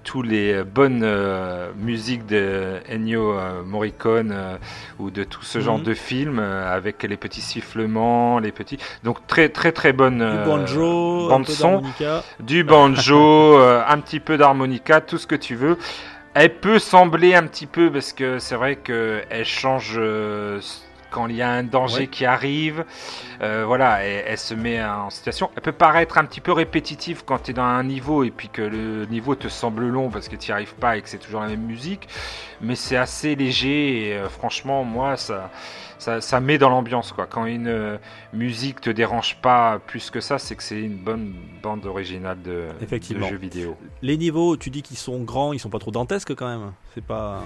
tous 0.03 0.21
les 0.21 0.63
bonnes 0.63 1.01
euh, 1.03 1.71
musiques 1.75 2.27
de 2.27 2.75
Ennio 2.87 3.33
euh, 3.39 3.63
Morricone 3.63 4.31
euh, 4.35 4.57
ou 4.99 5.09
de 5.09 5.23
tout 5.23 5.41
ce 5.43 5.59
genre 5.59 5.79
Mhm. 5.79 5.83
de 5.83 5.93
films 5.95 6.37
avec 6.37 7.01
les 7.01 7.17
petits 7.17 7.41
sifflements, 7.41 8.37
les 8.37 8.51
petits. 8.51 8.77
Donc 9.03 9.25
très 9.25 9.49
très 9.49 9.71
très 9.71 9.93
bonne 9.93 10.19
Du 10.19 10.45
banjo, 10.47 11.25
un 11.25 11.29
bande 11.29 11.45
peu 11.47 11.53
son, 11.53 11.81
du 12.39 12.63
banjo, 12.63 13.57
un 13.87 13.99
petit 13.99 14.19
peu 14.19 14.37
d'harmonica, 14.37 15.01
tout 15.01 15.17
ce 15.17 15.25
que 15.25 15.33
tu 15.35 15.55
veux. 15.55 15.79
Elle 16.35 16.59
peut 16.59 16.79
sembler 16.79 17.33
un 17.33 17.47
petit 17.47 17.65
peu 17.65 17.89
parce 17.89 18.11
que 18.11 18.39
c'est 18.39 18.55
vrai 18.55 18.75
que 18.75 19.23
elle 19.29 19.45
change 19.45 19.93
euh, 19.97 20.59
quand 21.15 21.27
il 21.27 21.37
y 21.37 21.41
a 21.41 21.49
un 21.49 21.63
danger 21.63 22.01
Ouais. 22.01 22.07
qui 22.07 22.25
arrive. 22.25 22.83
Euh, 23.41 23.63
voilà, 23.65 24.03
elle, 24.03 24.25
elle 24.27 24.37
se 24.37 24.53
met 24.53 24.83
en 24.83 25.09
situation. 25.09 25.49
Elle 25.55 25.61
peut 25.61 25.71
paraître 25.71 26.17
un 26.17 26.25
petit 26.25 26.41
peu 26.41 26.51
répétitive 26.51 27.23
quand 27.25 27.39
tu 27.43 27.51
es 27.51 27.53
dans 27.53 27.63
un 27.63 27.83
niveau 27.83 28.23
et 28.25 28.31
puis 28.31 28.49
que 28.49 28.61
le 28.61 29.05
niveau 29.05 29.33
te 29.35 29.47
semble 29.47 29.87
long 29.87 30.09
parce 30.09 30.27
que 30.27 30.35
tu 30.35 30.51
n'y 30.51 30.53
arrives 30.53 30.75
pas 30.75 30.97
et 30.97 31.01
que 31.01 31.07
c'est 31.09 31.17
toujours 31.19 31.39
la 31.41 31.47
même 31.47 31.61
musique. 31.65 32.07
Mais 32.61 32.75
c'est 32.75 32.97
assez 32.97 33.35
léger 33.35 34.09
et 34.09 34.13
euh, 34.17 34.27
franchement, 34.29 34.83
moi, 34.83 35.15
ça, 35.17 35.51
ça, 35.99 36.19
ça 36.21 36.39
met 36.41 36.57
dans 36.57 36.69
l'ambiance. 36.69 37.11
quoi. 37.13 37.27
Quand 37.27 37.45
une 37.45 37.67
euh, 37.67 37.97
musique 38.33 38.81
te 38.81 38.89
dérange 38.89 39.37
pas 39.41 39.79
plus 39.87 40.09
que 40.09 40.19
ça, 40.19 40.37
c'est 40.37 40.55
que 40.55 40.63
c'est 40.63 40.81
une 40.81 40.97
bonne 40.97 41.33
bande 41.63 41.85
originale 41.85 42.41
de, 42.41 42.65
Effectivement. 42.81 43.25
de 43.27 43.31
jeux 43.31 43.37
vidéo. 43.37 43.77
Les 44.01 44.17
niveaux, 44.17 44.57
tu 44.57 44.69
dis 44.69 44.81
qu'ils 44.81 44.97
sont 44.97 45.19
grands, 45.23 45.53
ils 45.53 45.59
sont 45.59 45.69
pas 45.69 45.79
trop 45.79 45.91
dantesques 45.91 46.35
quand 46.35 46.47
même. 46.47 46.71
C'est 46.93 47.03
pas. 47.05 47.41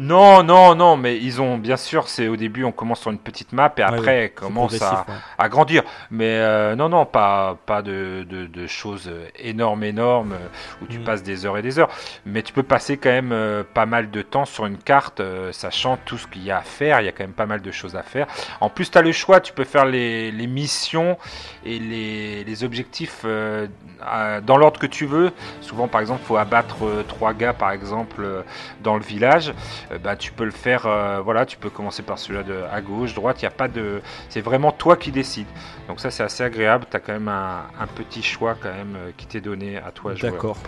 Non, 0.00 0.42
non, 0.42 0.74
non, 0.74 0.96
mais 0.96 1.18
ils 1.18 1.42
ont 1.42 1.58
bien 1.58 1.76
sûr, 1.76 2.08
c'est 2.08 2.26
au 2.26 2.36
début 2.36 2.64
on 2.64 2.72
commence 2.72 3.00
sur 3.00 3.10
une 3.10 3.18
petite 3.18 3.52
map 3.52 3.70
et 3.76 3.82
après 3.82 4.00
ouais, 4.00 4.32
commence 4.34 4.72
à, 4.74 4.78
progressif, 4.78 5.08
ouais. 5.08 5.14
à 5.36 5.48
grandir. 5.50 5.82
Mais 6.10 6.36
euh, 6.38 6.74
non, 6.74 6.88
non, 6.88 7.04
pas, 7.04 7.58
pas 7.66 7.82
de, 7.82 8.26
de, 8.26 8.46
de 8.46 8.66
choses 8.66 9.12
énormes, 9.38 9.84
énormes, 9.84 10.36
où 10.80 10.86
tu 10.86 10.98
Mm. 11.00 11.04
passes 11.04 11.22
des 11.22 11.44
heures 11.44 11.58
et 11.58 11.62
des 11.62 11.78
heures. 11.78 11.90
Mais 12.24 12.42
tu 12.42 12.54
peux 12.54 12.62
passer 12.62 12.96
quand 12.96 13.10
même 13.10 13.32
euh, 13.32 13.62
pas 13.74 13.84
mal 13.84 14.10
de 14.10 14.22
temps 14.22 14.46
sur 14.46 14.64
une 14.64 14.78
carte, 14.78 15.20
euh, 15.20 15.52
sachant 15.52 15.98
tout 15.98 16.16
ce 16.16 16.26
qu'il 16.26 16.44
y 16.44 16.50
a 16.50 16.58
à 16.58 16.62
faire. 16.62 17.00
Il 17.02 17.04
y 17.04 17.08
a 17.08 17.12
quand 17.12 17.24
même 17.24 17.32
pas 17.32 17.46
mal 17.46 17.60
de 17.60 17.70
choses 17.70 17.94
à 17.94 18.02
faire. 18.02 18.26
En 18.62 18.70
plus, 18.70 18.90
tu 18.90 18.96
as 18.96 19.02
le 19.02 19.12
choix, 19.12 19.40
tu 19.40 19.52
peux 19.52 19.64
faire 19.64 19.84
les, 19.84 20.32
les 20.32 20.46
missions 20.46 21.18
et 21.66 21.78
les, 21.78 22.44
les 22.44 22.64
objectifs 22.64 23.24
dans 23.24 24.56
l'ordre 24.56 24.80
que 24.80 24.86
tu 24.86 25.04
veux. 25.04 25.30
Souvent, 25.60 25.88
par 25.88 26.00
exemple, 26.00 26.20
il 26.24 26.26
faut 26.26 26.38
abattre 26.38 26.76
trois 27.06 27.34
gars, 27.34 27.52
par 27.52 27.70
exemple, 27.70 28.44
dans 28.82 28.96
le 28.96 29.02
village. 29.02 29.52
Euh, 29.90 29.98
bah, 29.98 30.16
tu 30.16 30.32
peux 30.32 30.44
le 30.44 30.50
faire. 30.50 30.86
euh, 30.86 31.20
voilà, 31.20 31.46
tu 31.46 31.56
peux 31.56 31.70
commencer 31.70 32.02
par 32.02 32.18
celui-là 32.18 32.42
de 32.42 32.62
à 32.70 32.80
gauche, 32.80 33.14
droite. 33.14 33.42
Il 33.42 33.46
a 33.46 33.50
pas 33.50 33.68
de. 33.68 34.00
C'est 34.28 34.40
vraiment 34.40 34.72
toi 34.72 34.96
qui 34.96 35.10
décides. 35.10 35.46
Donc 35.88 36.00
ça, 36.00 36.10
c'est 36.10 36.22
assez 36.22 36.42
agréable. 36.42 36.86
Tu 36.90 36.96
as 36.96 37.00
quand 37.00 37.12
même 37.12 37.28
un, 37.28 37.86
petit 37.94 38.22
choix 38.22 38.56
quand 38.60 38.72
même 38.72 38.96
euh, 38.96 39.10
qui 39.16 39.26
t'est 39.26 39.40
donné 39.40 39.76
à 39.78 39.90
toi. 39.90 40.14
D'accord. 40.20 40.58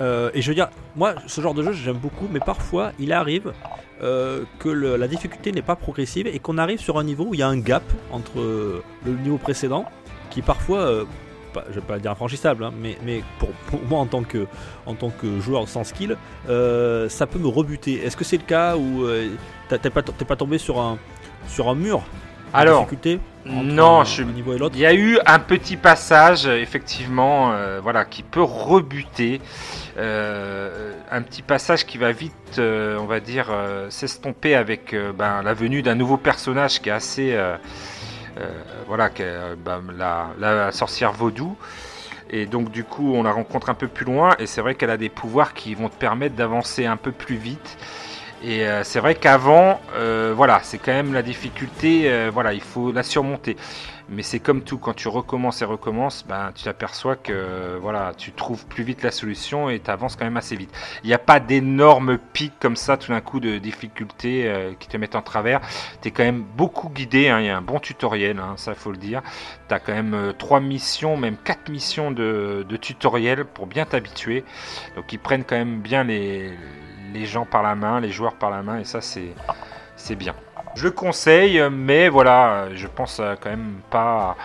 Et 0.00 0.40
je 0.42 0.48
veux 0.48 0.54
dire, 0.54 0.70
moi, 0.96 1.14
ce 1.26 1.40
genre 1.40 1.54
de 1.54 1.62
jeu, 1.62 1.72
j'aime 1.72 1.98
beaucoup, 1.98 2.28
mais 2.30 2.40
parfois, 2.40 2.92
il 2.98 3.12
arrive 3.12 3.52
que 4.00 4.68
la 4.68 5.08
difficulté 5.08 5.52
n'est 5.52 5.60
pas 5.60 5.76
progressive 5.76 6.26
et 6.26 6.38
qu'on 6.38 6.56
arrive 6.56 6.80
sur 6.80 6.98
un 6.98 7.04
niveau 7.04 7.26
où 7.26 7.34
il 7.34 7.40
y 7.40 7.42
a 7.42 7.48
un 7.48 7.58
gap 7.58 7.82
entre 8.10 8.38
le 9.04 9.12
niveau 9.12 9.36
précédent, 9.36 9.84
qui 10.30 10.40
parfois, 10.40 11.04
pas- 11.52 11.64
je 11.70 11.74
vais 11.74 11.86
pas 11.86 11.98
dire 11.98 12.10
infranchissable, 12.10 12.64
hein, 12.64 12.72
mais, 12.80 12.96
mais 13.04 13.22
pour, 13.38 13.50
pour 13.70 13.80
moi 13.88 14.00
en 14.00 14.06
tant 14.06 14.22
que, 14.22 14.46
en 14.86 14.94
tant 14.94 15.10
que 15.10 15.40
joueur 15.40 15.68
sans 15.68 15.84
skill, 15.84 16.16
euh, 16.48 17.08
ça 17.08 17.26
peut 17.26 17.38
me 17.38 17.48
rebuter. 17.48 18.04
Est-ce 18.04 18.16
que 18.16 18.24
c'est 18.24 18.38
le 18.38 18.44
cas 18.44 18.76
où 18.76 19.04
euh, 19.04 19.28
t'es 19.68 19.90
pas, 19.90 20.02
tombé 20.36 20.58
sur 20.58 20.80
un, 20.80 20.98
sur 21.48 21.68
un 21.68 21.74
mur? 21.74 22.02
Alors, 22.52 22.88
non, 23.46 24.00
un, 24.00 24.04
je- 24.04 24.22
un 24.22 24.26
niveau 24.26 24.52
et 24.54 24.58
l'autre? 24.58 24.74
Il 24.76 24.80
y 24.80 24.86
a 24.86 24.92
eu 24.92 25.18
un 25.24 25.38
petit 25.38 25.76
passage, 25.76 26.46
effectivement, 26.46 27.52
euh, 27.52 27.78
voilà, 27.80 28.04
qui 28.04 28.22
peut 28.24 28.42
rebuter. 28.42 29.40
Euh, 29.98 30.92
un 31.12 31.22
petit 31.22 31.42
passage 31.42 31.86
qui 31.86 31.96
va 31.98 32.10
vite, 32.12 32.58
on 32.58 33.06
va 33.06 33.20
dire, 33.20 33.46
s'estomper 33.88 34.54
avec 34.54 34.94
ben, 35.16 35.42
la 35.42 35.54
venue 35.54 35.82
d'un 35.82 35.94
nouveau 35.94 36.16
personnage 36.16 36.80
qui 36.80 36.88
est 36.88 36.92
assez, 36.92 37.38
voilà, 38.86 39.10
qui 39.10 39.22
est, 39.22 39.26
euh, 39.26 39.56
la, 39.96 40.30
la 40.38 40.72
sorcière 40.72 41.12
vaudou. 41.12 41.56
Et 42.30 42.46
donc 42.46 42.70
du 42.70 42.84
coup, 42.84 43.12
on 43.14 43.24
la 43.24 43.32
rencontre 43.32 43.70
un 43.70 43.74
peu 43.74 43.88
plus 43.88 44.04
loin, 44.04 44.36
et 44.38 44.46
c'est 44.46 44.60
vrai 44.60 44.76
qu'elle 44.76 44.90
a 44.90 44.96
des 44.96 45.08
pouvoirs 45.08 45.52
qui 45.52 45.74
vont 45.74 45.88
te 45.88 45.96
permettre 45.96 46.36
d'avancer 46.36 46.86
un 46.86 46.96
peu 46.96 47.10
plus 47.10 47.36
vite. 47.36 47.76
Et 48.42 48.66
euh, 48.66 48.84
c'est 48.84 49.00
vrai 49.00 49.14
qu'avant, 49.14 49.80
euh, 49.94 50.32
voilà, 50.34 50.60
c'est 50.62 50.78
quand 50.78 50.92
même 50.92 51.12
la 51.12 51.22
difficulté, 51.22 52.10
euh, 52.10 52.30
voilà, 52.32 52.54
il 52.54 52.62
faut 52.62 52.90
la 52.90 53.02
surmonter. 53.02 53.56
Mais 54.08 54.22
c'est 54.22 54.40
comme 54.40 54.62
tout, 54.62 54.78
quand 54.78 54.94
tu 54.94 55.08
recommences 55.08 55.62
et 55.62 55.64
recommences, 55.64 56.24
ben, 56.26 56.50
tu 56.54 56.64
t'aperçois 56.64 57.14
que 57.16 57.78
voilà, 57.80 58.12
tu 58.16 58.32
trouves 58.32 58.66
plus 58.66 58.82
vite 58.82 59.02
la 59.04 59.12
solution 59.12 59.70
et 59.70 59.78
tu 59.78 59.88
avances 59.88 60.16
quand 60.16 60.24
même 60.24 60.38
assez 60.38 60.56
vite. 60.56 60.70
Il 61.04 61.06
n'y 61.06 61.14
a 61.14 61.18
pas 61.18 61.38
d'énormes 61.38 62.18
pics 62.18 62.58
comme 62.58 62.74
ça, 62.74 62.96
tout 62.96 63.12
d'un 63.12 63.20
coup, 63.20 63.38
de 63.38 63.58
difficultés 63.58 64.52
qui 64.80 64.88
te 64.88 64.96
mettent 64.96 65.14
en 65.14 65.22
travers. 65.22 65.60
Tu 66.02 66.08
es 66.08 66.10
quand 66.10 66.24
même 66.24 66.42
beaucoup 66.42 66.88
guidé, 66.88 67.28
hein, 67.28 67.38
il 67.38 67.46
y 67.46 67.50
a 67.50 67.56
un 67.56 67.62
bon 67.62 67.78
tutoriel, 67.78 68.40
hein, 68.40 68.54
ça 68.56 68.74
faut 68.74 68.90
le 68.90 68.96
dire. 68.96 69.22
Tu 69.68 69.74
as 69.74 69.78
quand 69.78 69.94
même 69.94 70.34
trois 70.38 70.58
missions, 70.58 71.16
même 71.16 71.36
quatre 71.36 71.68
missions 71.68 72.10
de 72.10 72.76
tutoriel 72.80 73.44
pour 73.44 73.68
bien 73.68 73.84
t'habituer. 73.84 74.42
Donc 74.96 75.12
ils 75.12 75.20
prennent 75.20 75.44
quand 75.44 75.56
même 75.56 75.78
bien 75.78 76.02
les, 76.02 76.50
les 77.12 77.26
gens 77.26 77.44
par 77.44 77.62
la 77.62 77.74
main, 77.74 78.00
les 78.00 78.10
joueurs 78.10 78.34
par 78.34 78.50
la 78.50 78.62
main, 78.62 78.78
et 78.78 78.84
ça 78.84 79.00
c'est 79.00 79.34
c'est 79.96 80.16
bien. 80.16 80.34
Je 80.74 80.84
le 80.84 80.92
conseille, 80.92 81.60
mais 81.70 82.08
voilà, 82.08 82.68
je 82.74 82.86
pense 82.86 83.18
euh, 83.20 83.34
quand 83.40 83.50
même 83.50 83.80
pas 83.90 84.36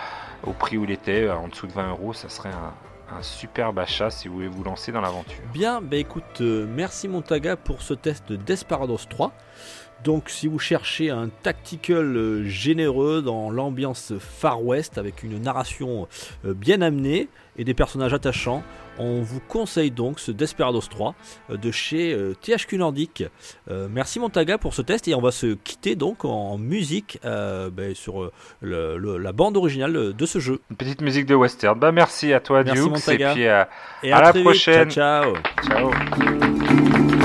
au 0.44 0.52
prix 0.52 0.76
où 0.76 0.84
il 0.84 0.90
était, 0.90 1.24
euh, 1.24 1.34
en 1.34 1.48
dessous 1.48 1.66
de 1.66 1.72
20 1.72 1.90
euros, 1.90 2.12
ça 2.12 2.28
serait 2.28 2.50
un, 2.50 2.74
un 3.16 3.22
superbe 3.22 3.78
achat 3.78 4.10
si 4.10 4.28
vous 4.28 4.34
voulez 4.34 4.48
vous 4.48 4.64
lancer 4.64 4.92
dans 4.92 5.00
l'aventure. 5.00 5.38
Bien, 5.52 5.80
bah 5.80 5.96
écoute, 5.96 6.40
euh, 6.40 6.66
merci 6.68 7.08
Montaga 7.08 7.56
pour 7.56 7.82
ce 7.82 7.94
test 7.94 8.28
de 8.28 8.36
Desperados 8.36 9.06
3. 9.08 9.32
Donc 10.04 10.28
si 10.28 10.46
vous 10.46 10.58
cherchez 10.58 11.10
un 11.10 11.28
tactical 11.42 12.16
euh, 12.16 12.44
généreux 12.44 13.22
dans 13.22 13.50
l'ambiance 13.50 14.12
Far 14.20 14.62
West 14.64 14.98
avec 14.98 15.22
une 15.22 15.40
narration 15.42 16.06
euh, 16.44 16.54
bien 16.54 16.80
amenée 16.82 17.28
et 17.58 17.64
des 17.64 17.74
personnages 17.74 18.12
attachants, 18.14 18.62
on 18.98 19.20
vous 19.22 19.40
conseille 19.40 19.90
donc 19.90 20.20
ce 20.20 20.30
Desperados 20.30 20.80
3 20.88 21.14
euh, 21.50 21.56
de 21.56 21.70
chez 21.70 22.16
THQ 22.42 22.78
Nordic. 22.78 23.24
Euh, 23.70 23.88
merci 23.90 24.20
Montaga 24.20 24.58
pour 24.58 24.74
ce 24.74 24.82
test 24.82 25.08
et 25.08 25.14
on 25.14 25.20
va 25.20 25.30
se 25.32 25.54
quitter 25.54 25.96
donc 25.96 26.24
en 26.24 26.56
musique 26.58 27.18
euh, 27.24 27.70
bah, 27.70 27.94
sur 27.94 28.30
le- 28.60 28.96
le- 28.98 29.18
la 29.18 29.32
bande 29.32 29.56
originale 29.56 30.12
de 30.14 30.26
ce 30.26 30.38
jeu. 30.38 30.60
Une 30.70 30.76
petite 30.76 31.00
musique 31.00 31.26
de 31.26 31.34
western. 31.34 31.78
Bah 31.78 31.90
merci 31.92 32.32
à 32.32 32.40
toi 32.40 32.62
Merci, 32.62 32.82
Dukes, 32.82 32.88
et 32.88 32.90
Montaga. 32.90 33.32
puis 33.32 33.46
euh, 33.46 33.64
Et 34.02 34.12
À 34.12 34.18
à, 34.18 34.22
la 34.22 34.32
vite. 34.32 34.42
prochaine. 34.44 34.90
Ciao 34.90 35.34
ciao. 35.66 35.90
ciao. 35.90 37.15